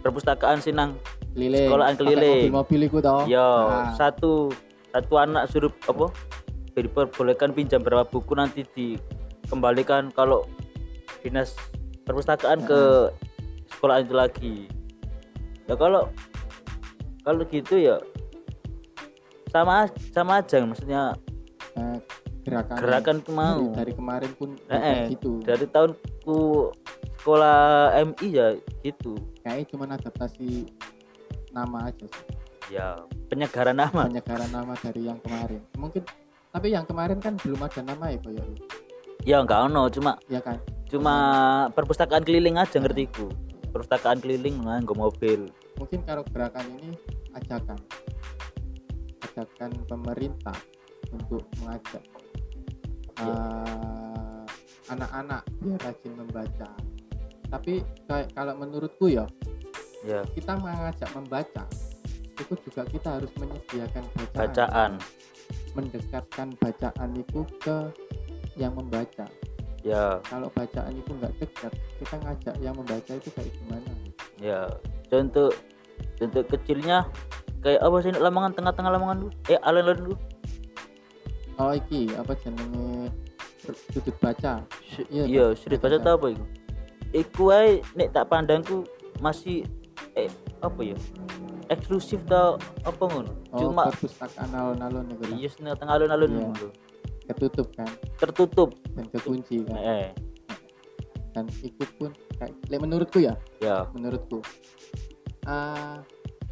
Perpustakaan 0.00 0.64
sinang. 0.64 0.96
Keliling, 1.30 1.68
Sekolahan 1.70 1.94
keliling. 1.94 2.50
mobil-mobil 2.50 2.80
itu 2.90 2.98
toh. 2.98 3.22
ya 3.28 3.38
Nah, 3.68 3.94
satu 3.94 4.50
satu 4.90 5.14
anak 5.18 5.46
suruh 5.50 5.72
apa 5.86 6.10
diperbolehkan 6.74 7.52
pinjam 7.52 7.82
berapa 7.82 8.06
buku 8.08 8.32
nanti 8.32 8.64
dikembalikan 8.74 10.08
kalau 10.14 10.46
dinas 11.20 11.54
perpustakaan 12.08 12.64
ke 12.64 13.10
sekolah 13.76 14.02
itu 14.02 14.14
lagi. 14.14 14.54
Ya 15.68 15.74
kalau 15.76 16.08
kalau 17.22 17.44
gitu 17.46 17.76
ya 17.76 18.00
sama 19.50 19.90
sama 20.14 20.40
aja 20.40 20.62
maksudnya 20.62 21.14
eh, 21.76 21.98
gerakan, 22.46 22.76
gerakan 22.80 23.16
itu 23.20 23.30
mau. 23.34 23.62
dari, 23.74 23.92
kemarin 23.92 24.32
pun 24.38 24.56
Eh, 24.70 24.78
eh, 24.78 25.00
gitu. 25.14 25.42
dari 25.44 25.66
tahunku 25.68 26.38
sekolah 27.20 27.92
MI 28.14 28.28
ya 28.32 28.48
gitu. 28.80 29.18
Kayaknya 29.44 29.64
cuma 29.68 29.84
adaptasi 29.90 30.70
nama 31.52 31.90
aja 31.92 32.06
sih. 32.06 32.26
Ya 32.70 33.02
penyegaran 33.26 33.74
nama 33.74 34.06
Penyegaran 34.06 34.48
nama 34.48 34.72
dari 34.74 35.04
yang 35.04 35.18
kemarin. 35.20 35.60
Mungkin 35.74 36.02
tapi 36.50 36.70
yang 36.70 36.82
kemarin 36.82 37.18
kan 37.18 37.34
belum 37.38 37.60
ada 37.60 37.82
nama 37.82 38.10
ya 38.10 38.18
koyo. 38.18 38.42
ya 39.22 39.36
enggak 39.38 39.68
ono 39.68 39.86
cuma 39.86 40.16
Ya 40.26 40.40
kan? 40.40 40.56
cuma 40.88 41.14
perpustakaan 41.70 42.24
keliling 42.24 42.56
aja 42.56 42.80
ngertiku 42.80 43.28
perpustakaan 43.70 44.18
keliling 44.18 44.58
nganggo 44.58 44.96
mobil 44.96 45.46
mungkin 45.76 46.02
kalau 46.02 46.26
gerakan 46.26 46.66
ini 46.80 46.96
ajakan 47.30 47.78
ajakan 49.22 49.70
pemerintah 49.86 50.56
untuk 51.12 51.44
mengajak 51.60 52.02
Ya. 53.20 53.28
eh, 53.28 54.42
anak-anak 54.88 55.42
biar 55.60 55.78
rajin 55.84 56.12
membaca 56.16 56.68
tapi 57.46 57.84
kayak 58.08 58.32
kalau 58.32 58.56
menurutku 58.56 59.06
ya 59.06 59.28
ya 60.02 60.24
kita 60.32 60.56
mengajak 60.56 61.12
membaca 61.12 61.62
itu 62.40 62.54
juga 62.66 62.82
kita 62.88 63.08
harus 63.20 63.32
menyediakan 63.36 64.04
bacaan, 64.16 64.38
bacaan. 64.40 64.90
Mendekatkan 65.76 66.48
bacaan 66.58 67.10
itu 67.14 67.40
ke 67.60 67.78
yang 68.56 68.72
membaca. 68.74 69.28
Ya. 69.80 70.20
Kalau 70.28 70.48
bacaan 70.52 70.92
itu 70.92 71.10
nggak 71.16 71.32
dekat 71.40 71.72
kita 72.00 72.16
ngajak 72.20 72.54
yang 72.60 72.74
membaca 72.76 73.12
itu 73.16 73.28
kayak 73.32 73.52
gimana? 73.60 73.90
Ya. 74.40 74.68
Contoh 75.08 75.52
contoh 76.16 76.42
kecilnya 76.48 77.08
kayak 77.60 77.80
apa 77.80 77.96
sih 78.04 78.12
lamangan 78.16 78.52
tengah-tengah 78.56 78.90
lamangan 78.92 79.16
dulu? 79.24 79.32
Eh 79.48 79.60
alun-alun 79.60 79.98
dulu. 80.00 80.16
Oh 81.60 81.72
iki 81.76 82.12
apa 82.16 82.32
jenenge? 82.40 83.12
Sudut 83.92 84.16
baca. 84.18 84.64
Iya, 85.12 85.24
iya 85.28 85.44
sudah 85.52 85.76
tak 85.78 85.92
baca 85.92 85.98
tau 86.00 86.14
apa 86.16 86.26
itu? 86.32 86.44
Iku 87.10 87.44
ae 87.52 87.84
nek 87.94 88.16
tak 88.16 88.28
pandangku 88.32 88.88
masih 89.20 89.68
eh 90.16 90.32
apa 90.64 90.80
ya 90.80 90.96
eksklusif 91.70 92.20
tau 92.26 92.58
apa 92.82 93.02
ngono? 93.06 93.32
Oh 93.54 93.70
cuma 93.70 93.88
perpustakaan 93.88 94.50
alun-alun 94.50 95.06
itu 95.06 95.22
kan. 95.22 95.36
iya 95.38 95.48
setengah 95.48 95.74
tengah 95.78 95.94
alun-alun. 95.96 96.30
Iya. 96.30 96.42
ngono. 96.42 96.68
ketutup 97.30 97.68
kan? 97.78 97.90
Tertutup. 98.18 98.70
Dan 98.98 99.06
kekunci 99.06 99.62
kan? 99.62 99.78
Eh. 99.78 100.10
Dan 101.30 101.46
itu 101.62 101.86
pun 101.94 102.10
kayak 102.42 102.80
menurutku 102.82 103.22
ya? 103.22 103.38
Ya. 103.62 103.86
Menurutku. 103.94 104.42
Ah, 105.46 106.02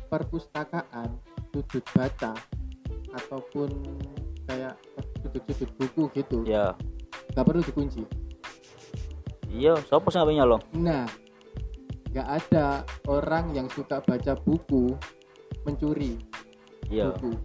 perpustakaan 0.06 1.18
sudut 1.50 1.82
baca 1.90 2.32
ataupun 3.18 3.74
kayak 4.46 4.78
sudut-sudut 5.18 5.70
buku 5.76 6.02
gitu 6.14 6.46
ya. 6.46 6.78
nggak 7.34 7.44
perlu 7.44 7.60
dikunci. 7.66 8.06
Iya 9.48 9.80
siapa 9.88 10.12
sih 10.12 10.20
nyolong 10.20 10.60
nah 10.76 11.08
nggak 12.12 12.28
ada 12.28 12.82
orang 13.08 13.52
yang 13.52 13.68
suka 13.68 14.00
baca 14.00 14.32
buku 14.40 14.96
mencuri 15.64 16.16
iya. 16.88 17.12
buku. 17.12 17.36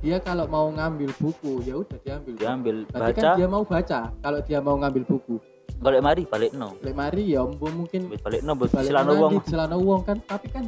Dia 0.00 0.16
kalau 0.16 0.48
mau 0.48 0.68
ngambil 0.72 1.12
buku 1.20 1.60
ya 1.64 1.76
udah 1.80 1.98
diambil. 2.00 2.34
Diambil 2.40 2.76
Berarti 2.88 3.20
baca. 3.20 3.20
kan 3.20 3.36
dia 3.36 3.48
mau 3.48 3.64
baca 3.64 4.00
kalau 4.24 4.40
dia 4.40 4.58
mau 4.64 4.76
ngambil 4.80 5.04
buku. 5.04 5.36
Balik 5.80 6.00
mari 6.04 6.22
balik 6.28 6.52
no. 6.56 6.76
Lek 6.80 6.96
mari 6.96 7.36
ya 7.36 7.44
mungkin 7.44 8.12
balik 8.20 8.40
no 8.44 8.52
balik 8.56 8.72
nanti 8.72 9.16
uang 9.16 9.32
di 9.36 9.40
celana 9.48 9.76
uang 9.76 10.00
kan? 10.04 10.18
Tapi 10.24 10.46
kan 10.52 10.64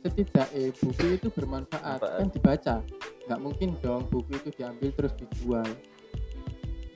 setidaknya 0.00 0.72
buku 0.80 1.06
itu 1.16 1.28
bermanfaat 1.28 2.00
Bermanfaat. 2.00 2.18
kan 2.20 2.26
dibaca. 2.32 2.76
Nggak 3.28 3.40
mungkin 3.40 3.68
dong 3.84 4.02
buku 4.08 4.32
itu 4.36 4.48
diambil 4.56 4.88
terus 4.96 5.12
dijual 5.16 5.68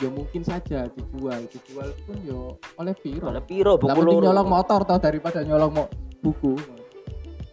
ya 0.02 0.08
mungkin 0.10 0.42
saja 0.42 0.90
dijual. 0.90 1.40
Dijual 1.50 1.88
pun 2.06 2.16
yo 2.26 2.58
oleh 2.80 2.94
piro? 2.98 3.30
Oleh 3.30 3.44
piro? 3.44 3.78
Buku 3.78 4.00
loro. 4.02 4.22
nyolong 4.30 4.48
motor 4.48 4.82
tau 4.82 4.98
daripada 4.98 5.42
nyolong 5.46 5.72
mo 5.72 5.84
buku. 6.24 6.58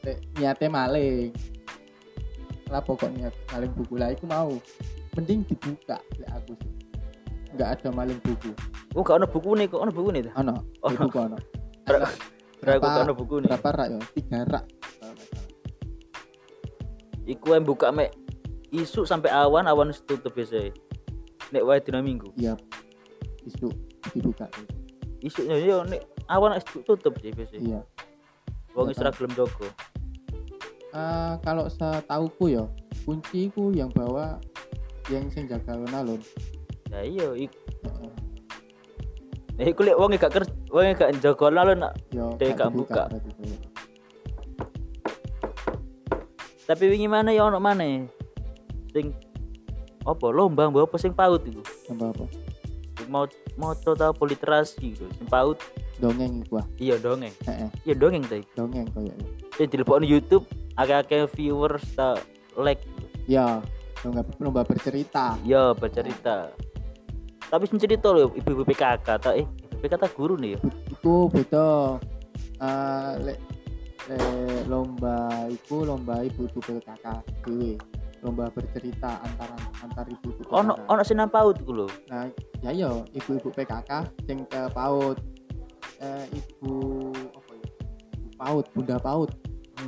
Lek 0.02 0.18
niatnya 0.38 0.70
maling. 0.72 1.30
Lah 2.72 2.82
pokok 2.82 3.12
niat 3.14 3.34
maling 3.54 3.72
buku. 3.78 3.94
Lah 4.00 4.10
itu 4.14 4.26
mau. 4.26 4.56
Mending 5.14 5.46
dibuka. 5.46 6.02
Lek 6.18 6.30
aku 6.34 6.54
sih. 6.58 6.72
Nggak 7.54 7.70
ada 7.82 7.90
maling 7.94 8.20
buku. 8.24 8.52
Oh 8.96 9.04
gak 9.04 9.24
ada 9.24 9.28
buku 9.28 9.56
nih 9.56 9.68
kok. 9.72 9.82
Ada 9.84 9.94
buku 9.94 10.10
nih 10.16 10.22
ono. 10.36 10.56
Oh. 10.84 10.90
di 10.90 10.98
buku 10.98 11.18
Ono. 11.20 11.40
berapa 12.62 12.86
ada 13.10 13.14
buku 13.18 13.42
nih 13.42 13.50
berapa 13.50 13.70
rak 13.74 13.88
ya 13.90 14.00
tiga 14.14 14.40
rak. 14.46 14.66
Iku 17.26 17.54
yang 17.54 17.66
buka 17.66 17.90
mek 17.94 18.14
isu 18.72 19.04
sampai 19.04 19.30
awan 19.30 19.68
awan 19.68 19.92
tutup 19.92 20.32
biasa 20.32 20.72
nek 21.52 21.64
wae 21.64 21.80
dina 21.84 22.00
minggu. 22.00 22.32
Iya. 22.40 22.56
Isu 23.46 23.70
dibuka 24.12 24.50
isu 25.22 25.46
yo 25.54 25.86
nek 25.86 26.02
awan 26.26 26.58
wis 26.58 26.66
tutup 26.84 27.14
sih 27.22 27.30
biasa. 27.32 27.56
Iya. 27.62 27.80
Wong 28.74 28.90
Iya, 28.90 28.94
isra 28.98 29.10
gelem 29.14 29.32
jaga. 29.38 29.68
Eh, 30.92 31.34
kalau 31.46 31.66
setauku 31.72 32.52
ya 32.52 32.66
kunciku 33.06 33.72
yang 33.72 33.92
bawa 33.94 34.42
yang 35.08 35.30
sing 35.30 35.46
jaga 35.46 35.78
alun-alun. 35.78 36.20
Ya 36.92 37.00
iya 37.06 37.28
iku. 37.48 37.60
Nah, 39.62 39.68
iku 39.70 39.86
lek 39.86 39.98
wong 40.00 40.10
gak 40.18 40.34
kerja 40.34 40.54
wong 40.74 40.96
gak 40.98 41.12
jaga 41.22 41.46
lalu 41.54 41.74
nak 41.78 41.94
yo 42.10 42.34
Dek, 42.42 42.58
gak 42.58 42.74
buka. 42.74 43.06
tuh. 43.14 43.22
tapi 46.66 46.88
wingi 46.88 47.12
mana 47.12 47.36
ya 47.36 47.52
ono 47.52 47.60
mana 47.60 47.84
sing 48.96 49.12
apa? 50.06 50.26
Lomba 50.34 50.70
mbak 50.70 50.90
apa 50.90 50.96
sing 50.98 51.14
paut 51.14 51.42
iku 51.46 51.62
tambah 51.90 52.14
apa? 52.14 52.26
Mau 53.10 53.26
mau 53.58 53.74
tau 53.74 53.98
apa 53.98 54.24
literasi 54.24 54.96
gitu 54.96 55.06
sing 55.18 55.28
paut. 55.30 55.58
Dongeng 56.02 56.42
ah 56.58 56.66
iya 56.82 56.98
dongeng. 56.98 57.34
Heeh, 57.46 57.70
iya 57.86 57.94
dongeng 57.94 58.26
tadi. 58.26 58.46
Dongeng 58.58 58.90
koyo 58.94 59.14
sing 59.58 59.68
dilebokno 59.70 60.08
YouTube 60.08 60.46
akeh-akeh 60.80 61.30
viewers 61.38 61.86
ta 61.94 62.18
like. 62.58 62.82
Ya 63.30 63.62
lomba 64.02 64.26
lomba 64.42 64.62
bercerita. 64.66 65.38
Iya 65.46 65.78
bercerita. 65.78 66.50
Tapi 67.52 67.64
sing 67.68 67.78
cerita 67.78 68.10
lho 68.10 68.32
ibu-ibu 68.34 68.66
PKK 68.66 69.08
ta 69.20 69.32
eh 69.38 69.46
PKK 69.82 69.94
ta 70.02 70.10
guru 70.10 70.40
nih 70.40 70.58
ya? 70.58 70.60
Itu 70.90 71.30
beda. 71.30 72.00
Eh, 72.62 73.14
lek 73.22 73.40
lek 74.10 74.66
lomba 74.66 75.46
iku 75.50 75.86
lomba 75.86 76.26
ibu 76.26 76.50
ibu 76.50 76.60
PKK 76.62 77.06
dewe 77.46 77.78
lomba 78.22 78.54
bercerita 78.54 79.18
antara 79.26 79.58
antar 79.82 80.06
ibu 80.06 80.30
ibu 80.30 80.54
ono 80.54 80.78
ono 80.86 81.02
nang 81.02 81.30
paut 81.30 81.58
lho? 81.66 81.90
Nah 82.10 82.30
ya 82.62 82.70
yo 82.70 83.06
ibu 83.18 83.42
ibu 83.42 83.50
PKK 83.50 83.92
sing 84.30 84.46
ke 84.46 84.62
PAUD. 84.74 85.18
Eh, 86.02 86.26
ibu 86.34 86.74
apa 87.14 87.52
ya? 87.58 87.68
Ibu 88.18 88.30
PAUD 88.38 88.66
bunda 88.74 88.98
PAUD. 89.02 89.32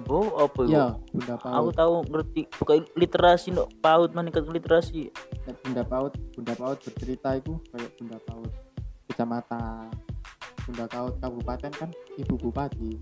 Oh, 0.10 0.50
apa 0.50 0.62
ya 0.65 0.98
bunda 1.13 1.38
Aku 1.38 1.46
PAUD 1.46 1.74
tahu 1.78 1.93
ngerti 2.10 2.41
pokoknya 2.50 2.84
literasi 2.98 3.54
no 3.54 3.69
paut 3.82 4.10
mana 4.17 4.34
literasi. 4.34 5.13
Bunda 5.62 5.86
PAUD 5.86 6.13
bunda 6.34 6.54
PAUD 6.58 6.78
bercerita 6.82 7.38
itu 7.38 7.54
kayak 7.69 7.91
bunda 8.02 8.17
PAUD. 8.26 8.52
Kecamatan 9.13 9.93
bunda 10.65 10.86
PAUD 10.89 11.13
kabupaten 11.22 11.72
kan 11.78 11.89
ibu 12.17 12.34
bupati. 12.41 12.98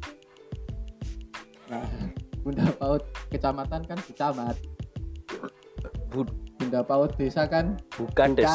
Nah 1.71 1.87
bunda 2.43 2.67
PAUD 2.75 3.01
kecamatan 3.31 3.81
kan 3.87 3.99
kecamat 4.03 4.59
Bunda 6.11 6.81
PAUD 6.81 7.11
desa 7.15 7.45
kan 7.45 7.79
Bukan 7.93 8.35
des. 8.35 8.45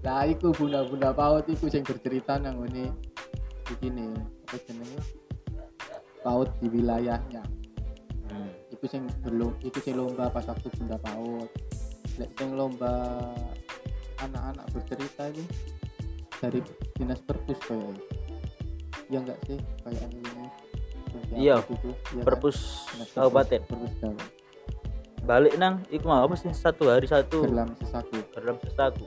nah 0.00 0.24
iku 0.32 0.50
bunda-bunda 0.52 1.10
PAUD 1.10 1.46
iku 1.48 1.66
sing 1.66 1.82
bercerita 1.82 2.36
nang 2.36 2.60
ngene 2.60 2.90
begini 3.64 4.10
apa 4.44 4.56
jenenge 4.64 4.98
PAUD 6.20 6.50
di 6.58 6.68
wilayahnya 6.70 7.42
Hmm. 8.30 8.46
itu 8.70 8.86
sing 8.86 9.02
belum 9.26 9.58
itu 9.58 9.82
sing 9.82 9.98
lomba 9.98 10.30
pas 10.30 10.46
waktu 10.46 10.70
bunda 10.72 10.94
PAUD 10.96 11.50
lek 12.16 12.30
sing 12.32 12.54
lomba 12.54 13.18
anak-anak 14.16 14.70
bercerita 14.70 15.26
itu 15.26 15.42
dari 16.38 16.62
dinas 16.94 17.18
perpus 17.20 17.58
kayak 17.66 17.98
ya 19.10 19.18
enggak 19.18 19.38
sih 19.44 19.58
kayak 19.82 20.06
ini 20.14 20.46
Iya, 21.32 21.58
iya 21.58 21.58
kan? 21.58 22.22
Perpus 22.22 22.86
kabupaten. 23.10 23.60
perpus 23.66 23.92
Jawa. 23.98 24.24
Balik 25.24 25.54
nang 25.60 25.84
iku 25.92 26.08
mau 26.08 26.24
apa 26.24 26.34
sih 26.34 26.50
satu 26.50 26.88
hari 26.88 27.04
satu 27.04 27.44
Gerlam 27.44 27.70
sesaku 27.76 28.18
dalam 28.32 28.56
sesaku. 28.64 29.04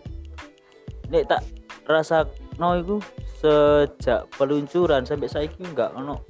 Nek 1.09 1.23
tak 1.27 1.41
rasa 1.89 2.29
no 2.61 2.77
iku 2.77 2.97
sejak 3.41 4.29
peluncuran 4.37 5.03
sampai 5.03 5.27
saiki 5.27 5.65
enggak 5.67 5.91
ono 5.97 6.21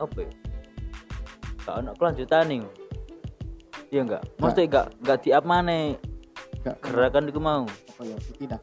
apa 0.00 0.18
ya? 0.24 0.30
Enggak 1.62 1.74
ono 1.84 1.90
kelanjutan 1.94 2.44
nih. 2.50 2.62
Iya 3.94 4.00
enggak? 4.02 4.22
Maksudnya 4.42 4.66
enggak 4.66 4.86
enggak 5.04 5.18
di 5.22 5.30
up 5.30 5.44
mana 5.46 5.78
enggak 6.62 6.76
gerakan 6.82 7.30
iku 7.30 7.40
mau. 7.40 7.64
apa 7.96 8.04
ya 8.04 8.16
iki 8.28 8.44
dah 8.44 8.60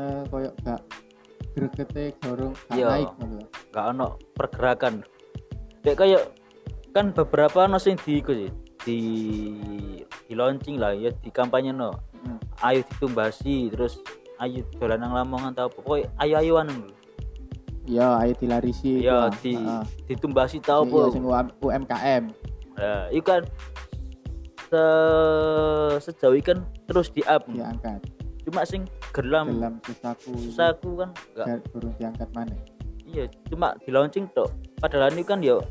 eh 0.00 0.24
koyo 0.32 0.48
gak 0.64 0.80
gregete 1.52 2.16
gorong 2.24 2.56
Iya. 2.72 2.88
naik 2.88 3.08
Enggak 3.68 3.84
ono 3.92 4.08
pergerakan. 4.32 4.94
Kayak 5.84 5.96
kayak 6.00 6.22
kan 6.96 7.12
beberapa 7.12 7.68
no 7.68 7.76
sing 7.76 8.00
di 8.00 8.24
iku 8.24 8.32
sih 8.32 8.48
di 8.86 9.00
di 10.30 10.32
launching 10.38 10.78
lah 10.78 10.94
ya 10.94 11.10
di 11.10 11.30
kampanye 11.34 11.74
no. 11.74 11.90
Hmm. 12.22 12.38
ayo 12.62 12.86
ditumbasi 12.86 13.70
terus 13.74 13.98
ayo 14.38 14.62
dolan 14.78 15.02
nang 15.02 15.14
lamongan 15.14 15.52
tau 15.54 15.66
pokoknya 15.66 16.06
ayo 16.22 16.34
ayoan 16.38 16.66
dulu 16.70 16.94
iya 17.86 18.18
ayo 18.22 18.32
dilarisi 18.38 19.02
ya 19.02 19.30
di 19.42 19.58
Heeh. 19.58 19.82
ditumbasi 20.10 20.58
tau 20.62 20.86
Iya, 20.86 21.18
UM- 21.18 21.54
UMKM 21.62 22.24
nah, 22.78 23.06
itu 23.10 23.22
kan 23.26 23.42
se 24.66 24.84
sejauh 26.02 26.34
ikan 26.42 26.66
terus 26.90 27.14
di 27.14 27.22
up 27.22 27.46
diangkat. 27.46 28.02
Cuma 28.42 28.62
sing 28.66 28.86
gerlam. 29.14 29.46
Dalam 29.58 29.78
sesaku 29.82 30.34
susahku 30.38 30.90
kan 30.98 31.10
enggak 31.34 31.46
gak 31.46 31.58
turun 31.70 31.92
diangkat 31.98 32.28
mana 32.34 32.54
iya 33.06 33.30
cuma 33.46 33.78
di 33.78 33.90
launching 33.94 34.26
tok. 34.34 34.50
Padahal 34.82 35.14
ini 35.14 35.22
kan 35.22 35.38
ya 35.38 35.62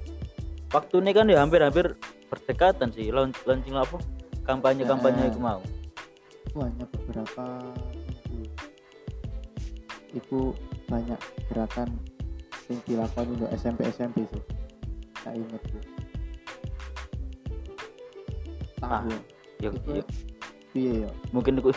waktu 0.71 1.03
ini 1.03 1.11
kan 1.11 1.27
ya 1.27 1.43
hampir-hampir 1.43 1.99
berdekatan 2.29 2.89
sih 2.93 3.11
launch 3.13 3.37
launching 3.45 3.75
apa 3.77 3.97
kampanye 4.45 4.85
kampanye 4.85 5.21
Nah. 5.25 5.31
itu 5.31 5.39
mau. 5.41 5.61
Itu 6.45 6.57
hanya 6.61 6.85
beberapa 6.89 7.45
itu. 10.15 10.53
Banyak 10.85 11.17
gerakan 11.49 11.89
yang 12.69 12.79
dilakukan 12.85 13.25
untuk 13.33 13.49
SMP 13.57 13.89
SMP 13.89 14.21
sih. 14.29 14.43
Tak 15.25 15.33
inget 15.33 15.61
tuh. 15.65 15.81
Tahu 18.85 19.09
Yo, 19.63 19.71
Iku 19.71 19.97
yo, 19.97 20.03
piye 20.75 21.07
yo? 21.07 21.09
Mungkin 21.31 21.63
aku 21.63 21.71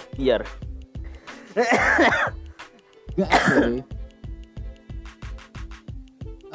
gak 3.18 3.30
ada 3.30 3.78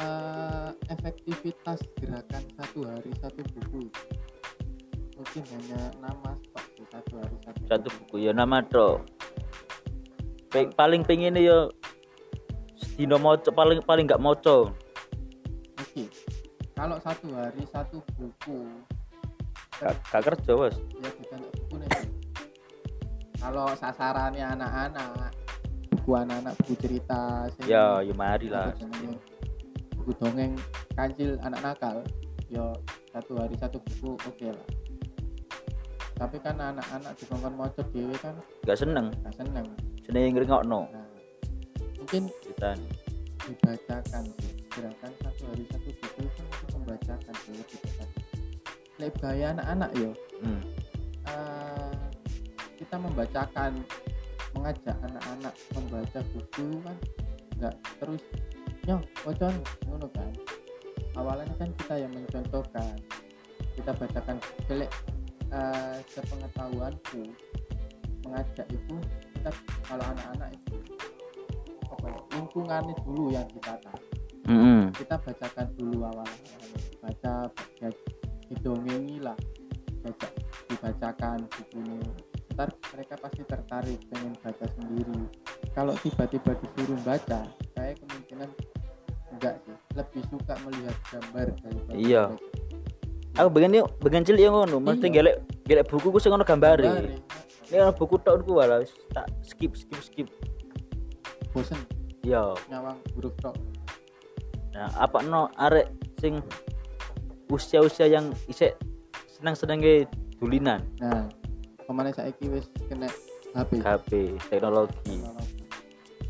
Eh, 0.04 0.70
efektivitas 0.92 1.80
gerakan 1.96 2.44
satu 2.60 2.84
hari 2.84 3.10
satu 3.24 3.40
buku. 3.56 3.88
Mungkin 5.16 5.42
hanya 5.56 5.80
nama 6.02 6.36
pak 6.52 6.64
satu 6.92 7.12
hari 7.16 7.36
satu 7.40 7.60
satu 7.64 7.88
buku 7.88 8.28
ya 8.28 8.36
nama 8.36 8.60
to 8.60 9.00
Pe- 10.52 10.74
paling 10.76 11.02
pengen 11.02 11.40
yo 11.40 11.72
sedino 12.76 13.16
moco 13.16 13.48
paling 13.48 13.80
paling 13.80 14.04
nggak 14.04 14.20
moco. 14.20 14.76
Oke. 15.80 16.04
Kalau 16.76 17.00
satu 17.00 17.32
hari 17.32 17.64
satu 17.70 18.02
buku. 18.18 18.68
Gak, 19.80 19.94
gak 20.12 20.22
kerja 20.22 20.52
bos. 20.54 20.76
Ya 21.00 21.10
nggak 21.10 21.52
buku 21.56 21.74
nih 21.80 21.88
kalau 23.44 23.68
sasarannya 23.76 24.56
anak-anak 24.56 25.28
buku 25.92 26.10
anak-anak 26.16 26.56
buku 26.64 26.74
cerita 26.80 27.44
ya 27.68 28.00
ya 28.00 28.14
mari 28.16 28.48
lah 28.48 28.72
buku 30.04 30.12
dongeng 30.20 30.52
kancil 30.92 31.40
anak 31.40 31.64
nakal 31.64 32.04
yo 32.52 32.76
satu 33.08 33.40
hari 33.40 33.56
satu 33.56 33.80
buku 33.80 34.20
oke 34.20 34.48
lah. 34.52 34.68
Tapi 36.14 36.36
kan 36.44 36.60
anak-anak 36.60 37.16
dikongkon 37.16 37.56
moco 37.56 37.80
dewe 37.88 38.12
kan 38.20 38.36
gak 38.68 38.76
seneng. 38.76 39.08
Gak 39.24 39.34
seneng. 39.40 39.66
Seneng 40.04 40.36
ngrungokno 40.36 40.92
nah 40.92 41.08
mungkin 41.96 42.28
ceritanya 42.44 42.90
dibacakan 43.48 44.24
sih 44.28 44.52
gerakan 44.68 45.12
satu 45.24 45.42
hari 45.48 45.64
satu 45.72 45.88
buku 45.88 46.20
itu 46.20 46.42
untuk 46.44 46.68
membacakan 46.76 47.32
tepat 47.32 48.08
Lek 49.00 49.12
gaya 49.24 49.56
anak-anak 49.56 49.90
yo. 49.96 50.12
Hmm. 50.44 50.60
eh, 51.24 51.96
kita 52.76 53.00
membacakan 53.00 53.80
mengajak 54.52 54.96
anak-anak 55.00 55.54
membaca 55.72 56.20
buku 56.36 56.68
kan 56.84 56.96
nggak 57.56 57.74
terus 57.96 58.22
nyo 58.84 58.96
wocon 59.24 59.54
ngono 59.88 60.08
kan? 60.12 60.32
Awalnya 61.14 61.54
kan 61.56 61.70
kita 61.78 61.94
yang 62.04 62.12
mencontohkan. 62.12 62.96
Kita 63.74 63.90
bacakan 63.90 64.36
jelek 64.70 64.90
eh, 65.50 65.96
sepengetahuanku 66.10 67.22
mengajak 68.24 68.66
itu 68.72 68.96
kita 69.36 69.50
kalau 69.84 70.04
anak-anak 70.16 70.48
itu 70.56 70.76
apa 71.84 72.06
ya, 72.08 72.20
lingkungannya 72.32 72.94
dulu 73.04 73.28
yang 73.28 73.44
ditata 73.52 73.92
Mm-mm. 74.48 74.88
kita 74.96 75.20
bacakan 75.20 75.68
dulu 75.76 76.08
awal 76.08 76.28
baca 77.04 77.48
baca 77.52 77.88
didongengi 78.48 79.20
lah 79.20 79.36
baca 80.04 80.28
dibacakan 80.68 81.44
bukunya. 81.48 82.00
Ntar 82.54 82.70
mereka 82.92 83.14
pasti 83.18 83.42
tertarik 83.44 84.00
pengen 84.08 84.32
baca 84.40 84.66
sendiri. 84.78 85.20
Kalau 85.74 85.92
tiba-tiba 86.00 86.54
disuruh 86.60 87.00
baca 87.02 87.40
saya 87.72 87.92
kemungkinan 87.98 88.48
sih 89.52 89.76
lebih 89.94 90.22
suka 90.32 90.54
melihat 90.64 90.96
gambar 91.12 91.46
daripada 91.60 91.92
Iya. 91.94 92.22
aku 93.34 93.48
pengen 93.52 93.78
yuk 93.82 93.88
pengen 94.00 94.24
cilik 94.24 94.42
yang 94.46 94.54
ngono 94.54 94.76
mesti 94.80 95.06
Iya. 95.10 95.14
gelek 95.14 95.36
gelek 95.64 95.84
buku 95.90 96.08
ku 96.08 96.18
sing 96.22 96.32
gambare 96.32 96.86
Gambare, 96.86 97.18
ini 97.70 97.76
ono 97.80 97.92
buku 97.96 98.14
tok 98.20 98.44
ku 98.44 98.60
walah 98.60 98.78
wis 98.80 98.92
tak 99.10 99.26
skip 99.42 99.72
skip 99.74 100.00
skip. 100.04 100.28
Bosen. 101.50 101.78
Ya 102.24 102.54
nyawang 102.68 102.98
huruf 103.16 103.34
tok. 103.40 103.56
Nah 104.74 104.90
apa 104.98 105.22
no 105.22 105.48
arek 105.56 105.88
sing 106.18 106.40
usia-usia 107.48 108.08
yang 108.08 108.32
isek 108.48 108.74
senang-senangnya 109.28 110.08
dulinan? 110.40 110.80
Nah 110.98 111.28
ke 111.84 111.92
mana 111.92 112.10
saya 112.12 112.32
wis 112.48 112.68
kena 112.88 113.08
HP 113.54 113.80
HP 113.80 114.10
teknologi. 114.50 115.20
Teknologi. 115.20 115.62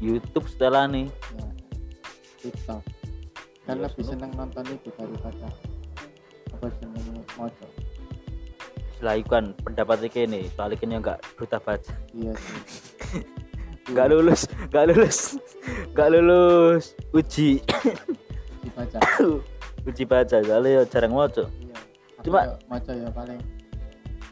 YouTube 0.02 0.46
setelah 0.50 0.84
nih 0.90 1.06
ya, 1.08 1.46
TikTok 2.42 2.82
kan 3.64 3.76
Iya, 3.76 3.84
lebih 3.88 4.02
seneng. 4.04 4.30
seneng 4.30 4.30
nonton 4.36 4.64
itu 4.70 4.88
daripada 4.92 5.48
apa 6.52 6.66
jenenge 6.78 7.12
moco 7.34 7.66
setelah 8.94 9.14
itu 9.16 9.28
kan 9.28 9.44
pendapatnya 9.60 10.08
kene 10.08 10.40
soalnya 10.52 10.76
kene 10.78 10.94
enggak 11.00 11.18
duta 11.36 11.58
baca 11.58 11.92
iya 12.12 12.32
enggak 13.88 14.06
lulus 14.08 14.40
enggak 14.68 14.84
lulus 14.92 15.18
enggak 15.92 16.08
lulus 16.12 16.84
uji. 17.12 17.60
Dibaca 18.64 18.98
uji 19.88 20.04
baca 20.08 20.36
soalnya 20.40 20.70
ya 20.70 20.82
jarang 20.88 21.12
moco 21.12 21.44
iya 21.60 21.76
Cuma- 22.24 22.44
ya 22.48 22.56
moco 22.68 22.90
ya 22.92 23.08
paling 23.12 23.40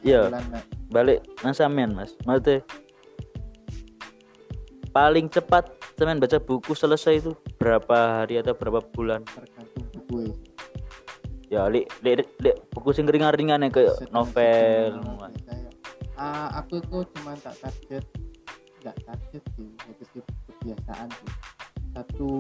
iya. 0.03 0.21
balik 0.89 1.21
nang 1.41 1.53
sampean 1.53 1.93
mas. 1.93 2.17
Maksudnya 2.25 2.65
paling 4.93 5.29
cepat 5.29 5.69
sampean 5.97 6.21
baca 6.21 6.37
buku 6.37 6.73
selesai 6.73 7.21
itu 7.21 7.33
berapa 7.63 8.27
hari 8.27 8.43
atau 8.43 8.59
berapa 8.59 8.83
bulan? 8.91 9.23
Tergantung 9.23 9.87
buku 9.95 10.35
ya. 11.47 11.71
Li, 11.71 11.87
li, 12.03 12.13
li, 12.19 12.51
buku 12.75 12.91
sing 12.91 13.07
ringan-ringan 13.07 13.63
ya 13.63 13.71
kayak 13.71 14.11
novel 14.11 14.99
kayak, 15.47 15.71
ah, 16.19 16.51
aku 16.59 16.83
tuh 16.91 17.07
cuma 17.15 17.39
tak 17.39 17.55
target 17.63 18.03
nggak 18.83 18.99
target 19.07 19.43
sih 19.55 19.71
itu 19.71 20.05
sih 20.11 20.23
kebiasaan 20.51 21.07
sih. 21.07 21.31
Satu 21.95 22.31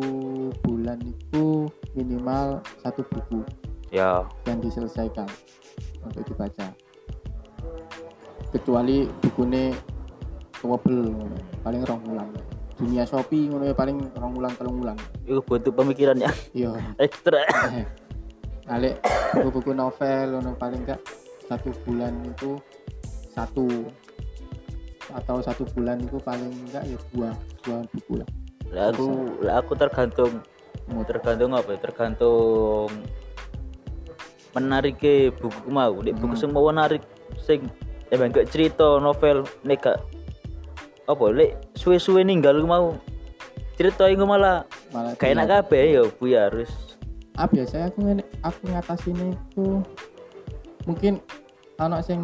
bulan 0.66 0.98
itu 1.06 1.70
minimal 1.94 2.58
satu 2.82 3.06
buku 3.06 3.46
ya. 3.94 4.26
yang 4.50 4.58
diselesaikan 4.58 5.30
untuk 6.02 6.26
dibaca. 6.26 6.74
Kecuali 8.50 9.06
bukunya 9.22 9.70
kewebel 10.58 11.14
ngono. 11.14 11.38
paling 11.62 11.82
rong 11.86 12.02
bulan 12.10 12.26
dunia 12.82 13.06
Shopee 13.06 13.46
ngono 13.46 13.70
ya 13.70 13.74
paling 13.78 14.10
rong 14.18 14.34
bulan 14.34 14.52
telung 14.58 14.82
bulan 14.82 14.98
itu 15.22 15.38
butuh 15.46 15.70
pemikiran 15.70 16.18
yang 16.18 16.34
iya. 16.50 16.74
Ekstra. 17.06 17.46
Alik 18.66 18.98
buku-buku 19.38 19.70
novel 19.70 20.34
ngono 20.34 20.58
paling 20.58 20.82
enggak 20.82 20.98
satu 21.46 21.70
bulan 21.86 22.10
itu 22.26 22.58
satu. 23.30 23.86
Atau 25.14 25.44
satu 25.44 25.62
bulan 25.76 26.02
itu 26.02 26.18
paling 26.18 26.50
enggak 26.66 26.82
ya 26.90 26.98
dua 27.14 27.30
dua 27.62 27.86
buku 27.94 28.12
lah. 28.18 28.28
Lah 28.74 28.84
aku 28.90 29.06
lah 29.46 29.54
aku 29.62 29.72
tergantung 29.78 30.42
tergantung 31.06 31.54
apa 31.54 31.70
ya? 31.72 31.78
tergantung 31.78 32.90
menarik 34.58 34.98
buku 35.38 35.68
mau. 35.70 35.94
Nek 36.02 36.18
buku 36.18 36.34
Hmm. 36.34 36.50
mau 36.50 36.66
menarik 36.66 37.06
sing 37.38 37.70
emang 38.10 38.34
gak 38.34 38.50
cerita 38.52 39.00
novel 39.00 39.46
nek 39.64 39.86
apa 41.12 41.26
lek 41.30 41.52
suwe-suwe 41.76 42.24
ninggal 42.24 42.58
ku 42.60 42.68
mau 42.68 42.96
cerita 43.76 44.04
iku 44.08 44.28
malah 44.28 44.68
malah 44.92 45.16
gak 45.16 45.32
enak 45.32 45.48
kabeh 45.48 45.96
ya 45.96 46.02
bu 46.06 46.24
ya 46.28 46.48
harus. 46.48 46.70
Ah 47.34 47.48
biasanya 47.48 47.88
aku 47.88 47.98
ngene 48.04 48.22
aku 48.44 48.60
ngatasin 48.68 49.18
itu 49.32 49.66
mungkin 50.84 51.18
anak 51.80 52.04
sing 52.04 52.20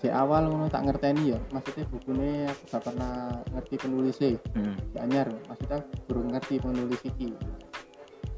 di 0.00 0.08
awal 0.08 0.48
ngono 0.48 0.66
tak 0.72 0.88
ngerteni 0.88 1.36
ya. 1.36 1.38
Maksudnya 1.52 1.84
bukunya 1.92 2.48
aku 2.48 2.62
gak 2.72 2.82
pernah 2.84 3.14
ngerti 3.52 3.74
penulisnya 3.76 4.28
hmm. 4.56 4.74
gak 4.96 5.02
anyar 5.04 5.26
maksudnya 5.46 5.78
belum 6.08 6.26
ngerti 6.32 6.54
penulis 6.58 7.00
iki. 7.04 7.30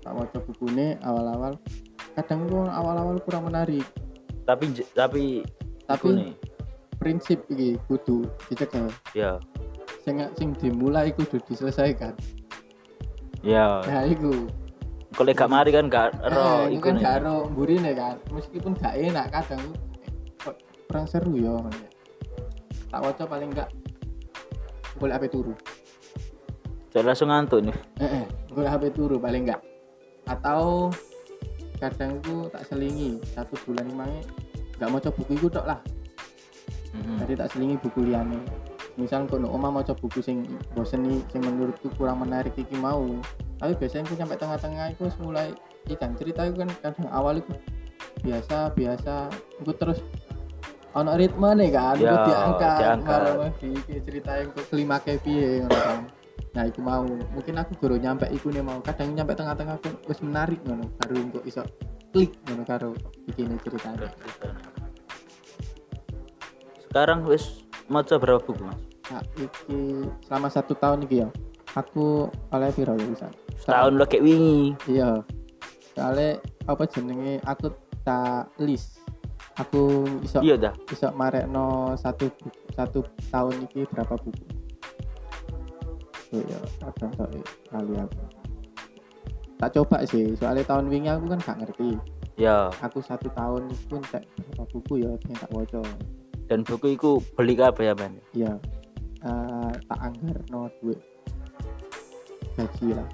Tak 0.02 0.12
waca 0.14 0.38
bukunya 0.42 0.98
awal-awal. 1.06 1.54
Kadang 2.18 2.50
itu 2.50 2.58
awal-awal 2.66 3.16
kurang 3.22 3.46
menarik. 3.46 3.86
Tapi 4.44 4.74
tapi 4.92 5.46
tapi 5.86 6.34
prinsip 6.98 7.46
iki 7.48 7.78
kudu 7.86 8.26
dicegah. 8.50 8.90
Ya 9.14 9.38
sing 10.08 10.18
sing 10.40 10.48
dimulai 10.56 11.12
kudu 11.12 11.36
diselesaikan. 11.44 12.16
Ya. 13.44 13.84
Nah 13.84 14.08
iku. 14.08 14.48
Kalau 15.12 15.34
gak 15.34 15.50
mari 15.50 15.70
kan 15.72 15.88
gak 15.88 16.14
ero 16.20 16.68
eh, 16.68 16.78
iku 16.78 16.92
kan 16.92 16.96
gak 17.00 17.14
ero 17.20 17.36
mburine 17.52 17.92
kan. 17.92 18.16
Meskipun 18.32 18.72
gak 18.80 18.96
enak 18.96 19.28
kadang 19.28 19.62
eh, 20.48 20.56
kurang 20.88 21.06
seru 21.08 21.36
ya 21.36 21.52
ya. 21.60 21.88
tak 22.88 23.04
waca 23.04 23.24
paling 23.28 23.52
enggak 23.52 23.68
boleh 24.96 25.12
HP 25.12 25.24
turu. 25.28 25.52
Jadi 26.88 27.04
langsung 27.04 27.28
ngantuk 27.28 27.60
nih. 27.68 27.76
Eh, 28.00 28.24
eh 28.24 28.24
boleh 28.48 28.70
HP 28.72 28.84
turu 28.96 29.20
paling 29.20 29.44
enggak 29.44 29.60
atau 30.28 30.92
kadang 31.80 32.20
itu 32.20 32.48
tak 32.52 32.64
selingi 32.68 33.16
satu 33.32 33.56
bulan 33.64 33.88
emangnya 33.88 34.22
nggak 34.76 34.88
mau 34.92 35.00
coba 35.00 35.16
buku 35.20 35.32
itu 35.40 35.48
tok 35.48 35.66
lah. 35.68 35.80
Mm-mm. 36.96 37.20
jadi 37.20 37.32
tak 37.44 37.48
selingi 37.52 37.76
buku 37.84 38.00
liane 38.08 38.40
misal 38.98 39.30
kok 39.30 39.38
no 39.38 39.54
oma 39.54 39.70
mau 39.70 39.86
coba 39.86 39.94
buku 40.02 40.18
sing 40.18 40.42
bosen 40.74 41.06
nih 41.06 41.22
sing 41.30 41.40
menurutku 41.46 41.86
kurang 41.94 42.26
menarik 42.26 42.52
iki 42.58 42.74
mau. 42.74 43.06
Tapi 43.62 43.78
biasanya 43.78 44.10
aku 44.10 44.14
sampai 44.18 44.36
tengah-tengah 44.36 44.86
itu 44.90 45.06
mulai 45.22 45.54
ikan 45.86 46.18
cerita 46.18 46.50
itu 46.50 46.58
kan 46.58 46.70
kadang 46.82 47.06
awal 47.14 47.38
itu 47.38 47.54
biasa 48.26 48.74
biasa. 48.74 49.30
Aku 49.62 49.70
terus 49.78 50.02
ono 50.98 51.14
ritme 51.14 51.50
nih 51.54 51.70
kan 51.70 51.94
Ya, 52.02 52.10
aku 52.10 52.26
diangkat. 52.26 52.78
Diangkat. 52.82 53.20
malah 53.22 53.52
di 53.62 53.68
iki 53.70 53.94
cerita 54.02 54.30
yang 54.34 54.50
ke 54.50 54.60
kelima 54.66 54.96
kepi 54.98 55.62
kan. 55.62 56.02
Nah 56.58 56.64
itu 56.66 56.80
mau. 56.82 57.06
Mungkin 57.06 57.54
aku 57.54 57.78
guru 57.78 57.96
nyampe 58.02 58.26
iku 58.34 58.50
nih 58.50 58.66
mau. 58.66 58.82
Kadang 58.82 59.14
nyampe 59.14 59.38
tengah-tengah 59.38 59.78
aku 59.78 59.94
wis 60.10 60.18
menarik 60.26 60.58
ngono. 60.66 60.90
Baru 60.98 61.22
kok 61.38 61.46
iso 61.46 61.62
klik 62.10 62.34
ngono 62.50 62.66
karo 62.66 62.98
bikin 63.30 63.54
ceritanya. 63.62 64.10
Sekarang 66.90 67.22
wis 67.30 67.62
maca 67.86 68.18
berapa 68.18 68.42
buku 68.42 68.58
mas 68.66 68.87
Nah, 69.08 69.22
iki 69.36 69.80
selama 70.28 70.48
satu 70.48 70.76
tahun 70.76 71.04
iki 71.04 71.24
ya. 71.24 71.28
Aku 71.76 72.28
oleh 72.50 72.68
piro 72.72 72.92
ya 72.92 73.06
bisa. 73.06 73.28
setahun 73.58 73.98
lo 73.98 74.06
kayak 74.06 74.22
wingi 74.22 74.72
Iya. 74.86 75.20
Soalnya 75.92 76.38
apa 76.64 76.82
jenenge 76.86 77.42
aku 77.42 77.74
tak 78.02 78.48
list. 78.58 79.02
Aku 79.58 80.06
iso 80.22 80.38
iya 80.38 80.54
dah 80.54 80.70
iso 80.88 81.10
marekno 81.12 81.98
satu 81.98 82.30
buku, 82.30 82.50
satu 82.70 83.02
tahun 83.28 83.66
iki 83.66 83.82
berapa 83.90 84.14
buku. 84.14 84.44
Oh 86.28 86.44
ya, 86.44 86.60
kadang 86.84 87.12
tak 87.16 87.28
kali 87.66 87.94
aku. 87.96 88.20
Tak 89.58 89.70
coba 89.74 90.06
sih, 90.06 90.36
soalnya 90.38 90.62
tahun 90.62 90.86
wingi 90.86 91.10
aku 91.10 91.24
kan 91.34 91.40
gak 91.42 91.58
ngerti. 91.64 91.98
ya 92.38 92.70
Aku 92.78 93.02
satu 93.02 93.26
tahun 93.34 93.66
pun 93.90 93.98
tak 94.06 94.22
berapa 94.38 94.62
buku 94.70 95.02
ya 95.02 95.10
yang 95.10 95.36
tak 95.36 95.50
waca. 95.50 95.82
dan 96.48 96.62
buku 96.64 96.94
itu 96.96 97.18
beli 97.36 97.52
kabeh 97.52 97.90
ya 97.90 97.94
men 97.98 98.14
Iya. 98.32 98.54
Eh, 99.18 99.72
tak 99.84 99.98
anggar 99.98 100.38
no 100.48 100.70
duit 100.78 101.00
gaji 102.54 102.94
lah. 102.94 103.08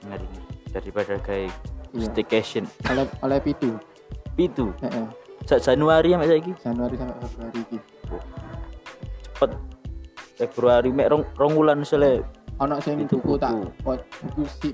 ngeri 0.00 0.26
daripada 0.70 1.14
kayak 1.20 1.50
Iya. 1.90 2.06
staycation 2.06 2.64
Oleh 2.86 3.04
oleh 3.20 3.38
pitu. 3.42 3.74
itu 4.38 4.70
Heeh. 4.78 5.06
Sa 5.44 5.58
Januari 5.58 6.14
mek 6.14 6.30
saiki 6.30 6.52
Januari 6.56 6.94
sampai 6.94 7.18
Februari 7.20 7.58
iki. 7.60 7.78
cepet 9.26 9.50
Februari 10.36 10.90
mek 10.90 11.10
rong, 11.10 11.24
rong 11.34 11.52
wulan 11.54 11.78
misalnya 11.78 12.22
Ono 12.60 12.76
sing 12.78 13.00
Itu 13.00 13.16
buku, 13.18 13.34
tak 13.34 13.56
buku. 13.56 13.96
buku 14.22 14.42
si 14.46 14.68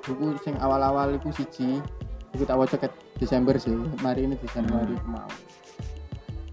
buku 0.00 0.34
sing 0.40 0.56
awal-awal 0.56 1.12
iku 1.12 1.28
siji. 1.30 1.78
Iku 2.32 2.42
tak 2.42 2.56
waca 2.56 2.74
ke 2.74 2.88
Desember 3.14 3.54
sih. 3.54 3.76
Mari 4.00 4.24
ini 4.24 4.34
di 4.34 4.48
Januari 4.48 4.96
Hmm. 4.96 5.12
mau. 5.12 5.30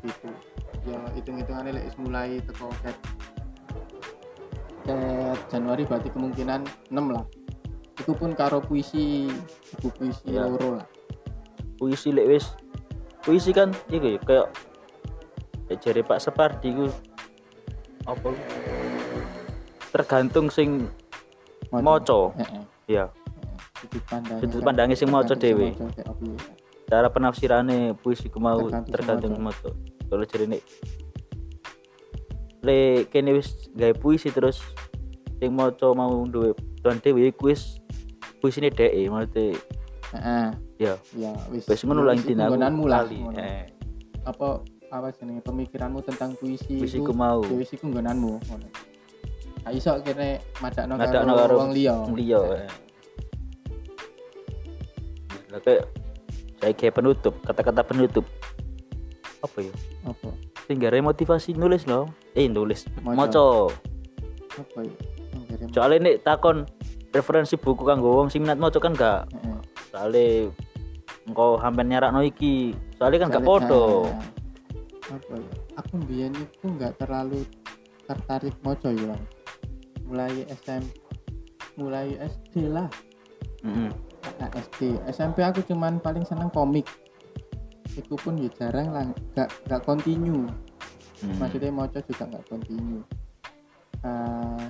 Gitu. 0.04 0.28
Ya 0.88 0.96
hitung-hitungannya 1.14 1.72
lek 1.76 2.00
mulai 2.00 2.40
teko 2.42 2.72
ket 2.80 2.96
ket 4.88 5.40
Januari 5.52 5.84
berarti 5.84 6.08
kemungkinan 6.10 6.64
6 6.88 6.96
lah. 7.12 7.24
Itu 8.00 8.16
pun 8.16 8.32
karo 8.32 8.64
puisi 8.64 9.28
buku 9.76 9.88
puisi 9.94 10.32
Iya. 10.32 10.48
loro 10.48 10.80
lah. 10.80 10.88
puisi 11.78 12.10
lek 12.10 12.26
wis 12.26 12.58
puisi 13.22 13.54
kan 13.54 13.70
iku 13.86 14.18
ya 14.18 14.20
kayak 14.26 14.48
kayak 15.70 15.78
jari 15.78 16.02
Pak 16.02 16.18
Separdi 16.18 16.74
ku 16.74 16.90
apa 18.02 18.34
tergantung 19.94 20.50
sing 20.50 20.90
maca 21.70 22.34
Heeh. 22.34 22.64
ya 22.90 23.06
Sudut 23.78 24.02
pandang. 24.10 24.40
Sudut 24.42 24.62
pandangnya 24.66 24.98
sing. 24.98 25.06
Kayak 25.78 26.10
apa 26.10 26.24
ya. 26.26 26.38
cara 26.90 27.08
penafsirane 27.14 27.94
puisi 27.94 28.26
ku 28.26 28.42
mau 28.42 28.58
Tergantung 28.58 28.90
tergantung 28.90 29.34
maca 29.38 29.70
kalau 30.08 30.24
jadi 30.24 30.46
nek 30.48 30.62
le 32.64 33.06
kene 33.08 33.32
wis 33.34 33.70
gawe 33.72 33.94
puisi 33.94 34.28
terus 34.28 34.60
sing 35.38 35.54
maca 35.54 35.94
mau 35.94 36.26
duwe 36.26 36.52
tuan 36.82 36.98
dhewe 36.98 37.28
iku 37.28 37.52
wis 37.52 37.78
puisine 38.40 38.68
dhek 38.70 38.92
maksudnya 39.08 39.56
Heeh. 40.08 40.48
ya 40.80 40.94
Ya 41.14 41.32
wis. 41.52 41.68
wis 41.68 41.84
ngono 41.84 42.02
lah 42.02 42.16
Wis 42.16 42.24
intine 42.24 42.48
aku 42.48 42.86
lali. 42.86 43.20
Eh, 43.36 43.68
apa 44.24 44.64
apa 44.88 45.12
jenenge 45.12 45.44
pemikiranmu 45.44 46.00
tentang 46.00 46.32
puisi 46.36 46.80
puisi 46.80 47.04
ku 47.04 47.12
mau 47.12 47.44
ya 47.44 47.52
wis 47.54 47.72
iku 47.72 47.92
nggonanmu 47.92 48.40
ngono. 48.40 48.68
Gak 49.62 49.74
iso 49.76 50.00
kene 50.00 50.40
madakno 50.64 50.96
Madakno 50.96 51.32
karo 51.36 51.54
wong 51.60 51.72
liya. 51.76 51.96
liya 52.16 52.40
eh. 52.56 52.70
Lah 55.52 55.60
kayak 55.60 55.84
saya 56.58 56.74
kayak 56.74 56.94
penutup 56.96 57.34
kata-kata 57.44 57.82
penutup 57.84 58.24
apa 59.48 59.60
ya 59.64 59.74
Apa? 60.04 60.30
sing 60.68 60.84
motivasi 60.84 61.56
nulis 61.56 61.88
loh 61.88 62.12
eh 62.36 62.52
nulis 62.52 62.84
Maca. 63.00 63.72
Apa 64.60 64.80
ya? 64.84 64.96
Soalnya 65.72 66.12
nek 66.12 66.16
takon 66.28 66.68
referensi 67.16 67.56
buku 67.56 67.88
kanggo 67.88 68.20
wong 68.20 68.28
sing 68.28 68.44
minat 68.44 68.60
maca 68.60 68.78
kan 68.84 68.94
gak 68.94 69.32
Heeh. 69.32 69.60
soalnya 69.90 70.26
engkau 71.26 71.56
hampir 71.58 71.88
nyarakno 71.88 72.22
iki 72.22 72.76
soalnya 73.00 73.26
kan 73.26 73.30
gak 73.40 73.48
podo 73.48 74.12
Nah, 75.08 75.16
apa 75.16 75.34
ya? 75.40 75.52
Aku 75.80 75.94
mbiyen 76.04 76.36
itu 76.36 76.66
nggak 76.68 77.00
terlalu 77.00 77.48
tertarik 78.10 78.52
maca 78.60 78.92
ya. 78.92 79.16
Mulai 80.04 80.44
SM 80.52 80.84
mulai 81.80 82.18
SD 82.20 82.68
lah. 82.68 82.92
Heeh. 83.64 83.88
Nah, 84.38 84.50
SD, 84.52 85.00
SMP 85.08 85.46
aku 85.48 85.64
cuman 85.64 86.04
paling 86.04 86.28
seneng 86.28 86.52
komik. 86.52 86.84
Itu 87.98 88.14
pun 88.22 88.38
ya 88.38 88.50
jarang 88.54 88.94
lah, 88.94 89.10
gak 89.34 89.50
gak 89.66 89.82
continue. 89.84 90.46
Hmm. 91.18 91.34
maksudnya 91.42 91.74
moco 91.74 91.98
juga 91.98 92.24
nggak 92.30 92.46
continue. 92.46 93.02
Eh, 94.06 94.64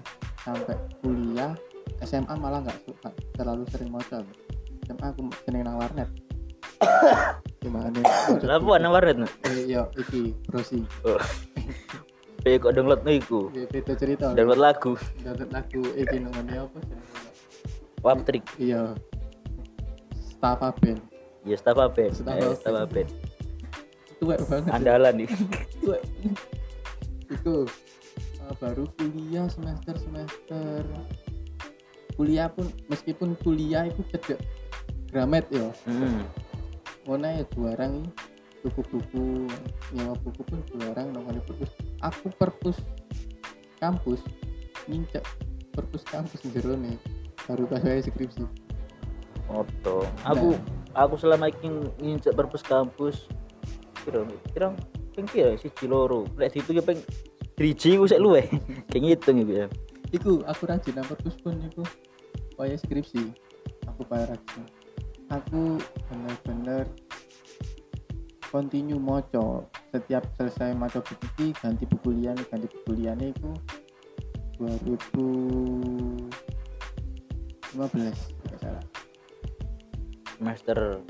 sampai 0.48 0.76
kuliah 1.04 1.52
SMA 2.08 2.34
malah 2.40 2.63
nggak 2.63 2.80
suka 2.88 3.12
terlalu 3.36 3.68
sering 3.68 3.92
moco 3.92 4.24
SMA 4.88 5.06
aku 5.12 5.28
seneng 5.44 5.68
nang 5.68 5.76
warnet. 5.76 6.08
Gimana 7.63 7.92
nih 7.92 8.06
apa 8.48 8.74
nang 8.80 8.94
warnet 8.96 9.28
eh, 9.50 9.66
yo 9.66 9.90
iki 9.98 10.32
prosi 10.48 10.86
Kayak 12.46 12.63
kok 12.63 12.74
download 12.80 13.02
no 13.04 13.12
iku? 13.12 13.52
Beda 13.52 13.94
cerita. 14.00 14.32
Download 14.32 14.62
lagu. 14.62 14.96
Download 15.20 15.52
lagu 15.52 15.84
iki 16.00 16.16
namanya 16.16 16.63
apa 16.63 16.78
sih? 16.80 16.98
Waptrik. 18.00 18.44
Iya. 18.56 18.96
Stava 20.16 20.72
Band 20.80 21.17
ya 21.48 21.58
staff 21.58 21.80
apa? 21.80 22.12
Staff 22.12 22.36
eh, 22.36 23.08
tuwek 24.20 24.40
banget. 24.50 24.72
Andalan 24.74 25.14
nih. 25.24 25.30
Tuwek. 25.82 26.02
Itu 27.32 27.66
eh, 28.42 28.54
baru 28.60 28.86
kuliah 28.98 29.48
semester 29.48 29.96
semester 29.98 30.84
kuliah 32.18 32.50
pun 32.50 32.66
meskipun 32.90 33.38
kuliah 33.46 33.86
itu 33.86 34.02
cedek 34.10 34.42
gramet 35.14 35.46
ya 35.54 35.70
Hmm. 35.86 36.26
mana 37.06 37.40
ya 37.40 37.44
juarang 37.56 38.04
ini. 38.04 38.12
Buku-buku 38.66 39.48
nyewa 39.96 40.18
buku 40.26 40.42
pun 40.44 40.60
juarang 40.74 41.14
nomornya 41.14 41.40
perpus. 41.46 41.72
Aku 42.04 42.28
perpus 42.36 42.78
kampus 43.78 44.20
ngincek 44.90 45.22
perpus 45.78 46.02
kampus 46.10 46.42
jero 46.52 46.74
nih 46.74 46.98
baru 47.46 47.70
pas 47.70 47.80
saya 47.86 48.02
skripsi. 48.02 48.44
Oto. 49.48 50.04
Aku 50.26 50.58
aku 50.98 51.16
selama 51.22 51.54
ini 51.62 51.86
nginjak 52.02 52.34
perpus 52.34 52.66
kampus. 52.66 53.30
Kira 54.02 54.26
kira 54.52 54.68
ping 55.14 55.30
kira 55.30 55.54
siji 55.54 55.86
loro. 55.86 56.26
Lek 56.34 56.58
ditu 56.58 56.74
ya 56.74 56.82
ping 56.82 56.98
driji 57.54 58.02
ku 58.02 58.10
sik 58.10 58.18
luwe. 58.18 58.42
Kayak 58.90 59.02
ngitung 59.06 59.46
iku 59.46 59.54
ya. 59.54 59.68
iku 60.16 60.40
aku 60.48 60.72
rajin 60.72 60.96
nang 60.96 61.08
perpus 61.08 61.36
pun 61.44 61.60
iku 61.60 61.84
kaya 62.56 62.80
skripsi 62.80 63.28
aku 63.92 64.08
bayar 64.08 64.32
rajin 64.32 64.64
aku 65.28 65.76
bener-bener 66.08 66.88
continue 68.48 68.96
moco 68.96 69.68
setiap 69.92 70.24
selesai 70.40 70.72
maca 70.80 71.04
buku 71.04 71.52
ganti 71.60 71.84
buku 71.84 72.16
lian 72.16 72.40
ganti 72.48 72.72
buku 72.72 73.04
lian 73.04 73.20
itu 73.20 73.52
2015 74.64 76.32
tidak 77.76 78.16
salah 78.16 78.37
Semester 80.38 81.02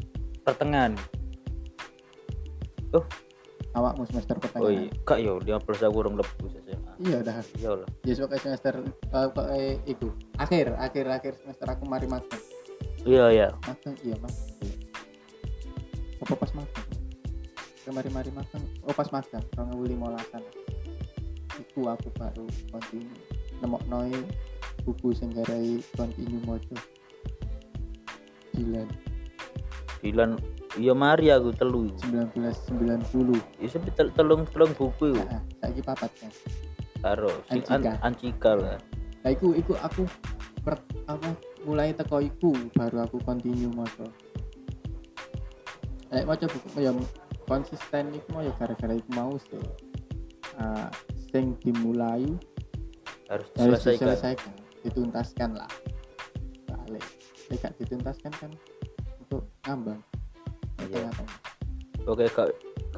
pertengahan. 0.41 0.95
awakmu 3.77 4.09
semester 4.09 4.33
Oh 4.33 4.41
pertengahan 4.41 4.89
iya, 4.89 5.05
kak 5.05 5.19
yo 5.21 5.37
15 5.37 5.85
aku 5.85 5.97
urung 6.01 6.17
lebu 6.17 6.49
SMA. 6.49 6.93
iya 6.97 7.21
dah. 7.21 7.37
Iya 7.53 7.71
lah. 7.77 7.89
ya 8.01 8.13
pokoknya 8.17 8.41
semester 8.41 8.73
eh, 8.89 9.27
pokoknya 9.29 9.61
itu 9.85 10.07
akhir 10.41 10.65
akhir 10.81 11.05
akhir 11.05 11.33
semester 11.37 11.67
aku 11.69 11.83
mari 11.85 12.09
magang 12.09 12.41
Iya 13.05 13.25
ya. 13.29 13.47
magang 13.69 13.93
iya 14.01 14.15
mas. 14.17 14.35
Apa 16.17 16.33
pas 16.33 16.51
magang 16.57 16.87
kemarin 17.85 18.11
mari 18.11 18.31
magang 18.33 18.63
oh 18.81 18.91
pas 18.91 19.09
magang 19.13 19.45
orang 19.53 19.69
nguli 19.71 19.93
molasan 19.93 20.41
iku 21.53 21.85
aku 21.85 22.09
baru 22.17 22.49
continue. 22.73 23.13
Nemok 23.61 23.83
noi 23.85 24.13
buku 24.81 25.13
sing 25.13 25.29
garai 25.29 25.85
continue 25.93 26.41
mojo. 26.41 26.73
Dilan 28.57 28.89
Dilan 30.07 30.39
iya 30.75 30.95
mari 30.95 31.27
aku 31.27 31.51
telu. 31.51 31.91
1990 32.07 33.59
Ya 33.59 33.67
sampe 33.67 33.91
tel- 33.91 34.13
telung 34.13 34.47
telung 34.47 34.71
buku 34.71 35.11
nah, 35.13 35.43
saiki 35.59 35.81
papat 35.81 36.11
kan 36.15 36.31
Karo 36.97 37.29
si 37.45 37.59
An- 37.59 37.83
Ancika. 37.83 37.91
Ancika 38.01 38.51
lah. 38.53 38.77
nah 39.21 39.29
iku 39.29 39.51
iku 39.51 39.75
aku 39.77 40.07
per, 40.61 40.79
apa 41.05 41.35
mulai 41.61 41.91
teko 41.91 42.17
iku 42.17 42.55
baru 42.71 43.03
aku 43.03 43.19
continue 43.21 43.67
mojo 43.67 44.07
eh 46.09 46.23
mojo 46.23 46.47
buku 46.47 46.79
ya 46.79 46.95
konsisten 47.43 48.11
iku 48.11 48.27
mau 48.31 48.41
ya 48.41 48.53
gara-gara 48.55 48.93
iku 48.93 49.09
mau 49.11 49.35
sih 49.37 49.59
Ah, 50.55 50.89
sing 51.29 51.53
dimulai 51.61 52.25
Harus 53.27 53.45
harus 53.53 53.77
diselesaikan. 53.77 54.09
diselesaikan 54.09 54.53
dituntaskan 54.81 55.49
lah 55.53 55.69
balik 56.65 57.05
tidak 57.45 57.71
dituntaskan 57.77 58.31
kan 58.33 58.51
untuk 59.27 59.43
ngambang 59.63 59.99
Iya. 60.77 61.09
Oke 62.07 62.23
gak 62.31 62.49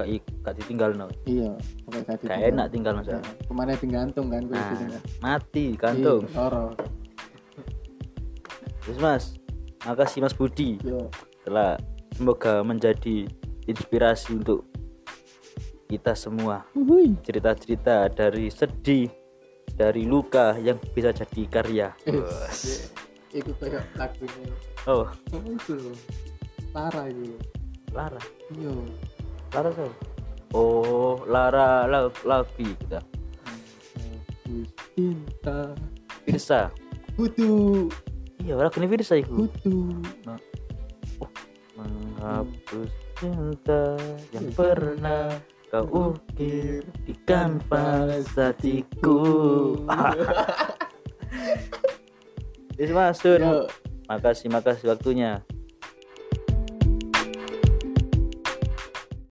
i- 0.06 0.22
gak 0.46 0.56
ditinggal 0.62 0.94
no? 0.94 1.10
Iya 1.26 1.58
pokoknya 1.84 2.04
gak 2.06 2.30
gak 2.30 2.40
enak 2.46 2.66
tinggal. 2.70 2.94
Mas. 2.94 3.08
Ya, 3.10 3.20
ke 3.20 3.52
mana 3.52 3.74
digantung 3.74 4.28
kan 4.30 4.44
nah, 4.46 5.02
mati 5.20 5.74
gantung. 5.74 6.22
Iya, 6.30 6.60
Terus 8.80 8.98
mas 9.00 9.24
makasih 9.82 10.22
mas 10.22 10.38
Budi. 10.38 10.78
Yo 10.86 11.10
telah 11.42 11.82
semoga 12.14 12.62
menjadi 12.62 13.26
inspirasi 13.66 14.38
untuk 14.38 14.70
kita 15.90 16.14
semua. 16.14 16.62
Cerita-cerita 17.26 18.06
dari 18.14 18.54
sedih 18.54 19.10
dari 19.74 20.06
luka 20.06 20.54
yang 20.62 20.78
bisa 20.94 21.10
jadi 21.10 21.42
karya. 21.50 21.88
Eh, 22.06 22.22
Iku 23.30 23.54
kayak 23.58 23.86
lagunya 23.98 24.54
oh. 24.88 25.08
Itu? 25.34 25.92
Lara 26.72 27.10
itu. 27.10 27.36
Lara? 27.92 28.22
Iya. 28.54 28.74
Lara 29.52 29.70
siapa? 29.74 29.96
oh 30.54 31.22
Lara 31.30 31.86
La- 31.90 32.22
Lavi 32.26 32.70
kita. 32.86 33.00
Cinta. 34.96 35.74
Firsa. 36.26 36.70
Kutu. 37.18 37.88
Iya 38.40 38.56
lagu 38.56 38.78
ini 38.80 38.88
Firsa 38.88 39.20
itu. 39.20 39.48
Kutu. 39.50 39.76
Menghapus 41.80 42.92
cinta 43.20 43.96
yang 44.36 44.48
pernah 44.56 45.32
kau 45.70 46.12
ukir 46.12 46.82
di 47.06 47.14
kanvas 47.30 48.26
hatiku. 48.36 49.22
Kasih 53.10 53.42
Yo, 53.44 53.68
makasih 54.10 54.50
makasih 54.50 54.90
waktunya 54.90 55.46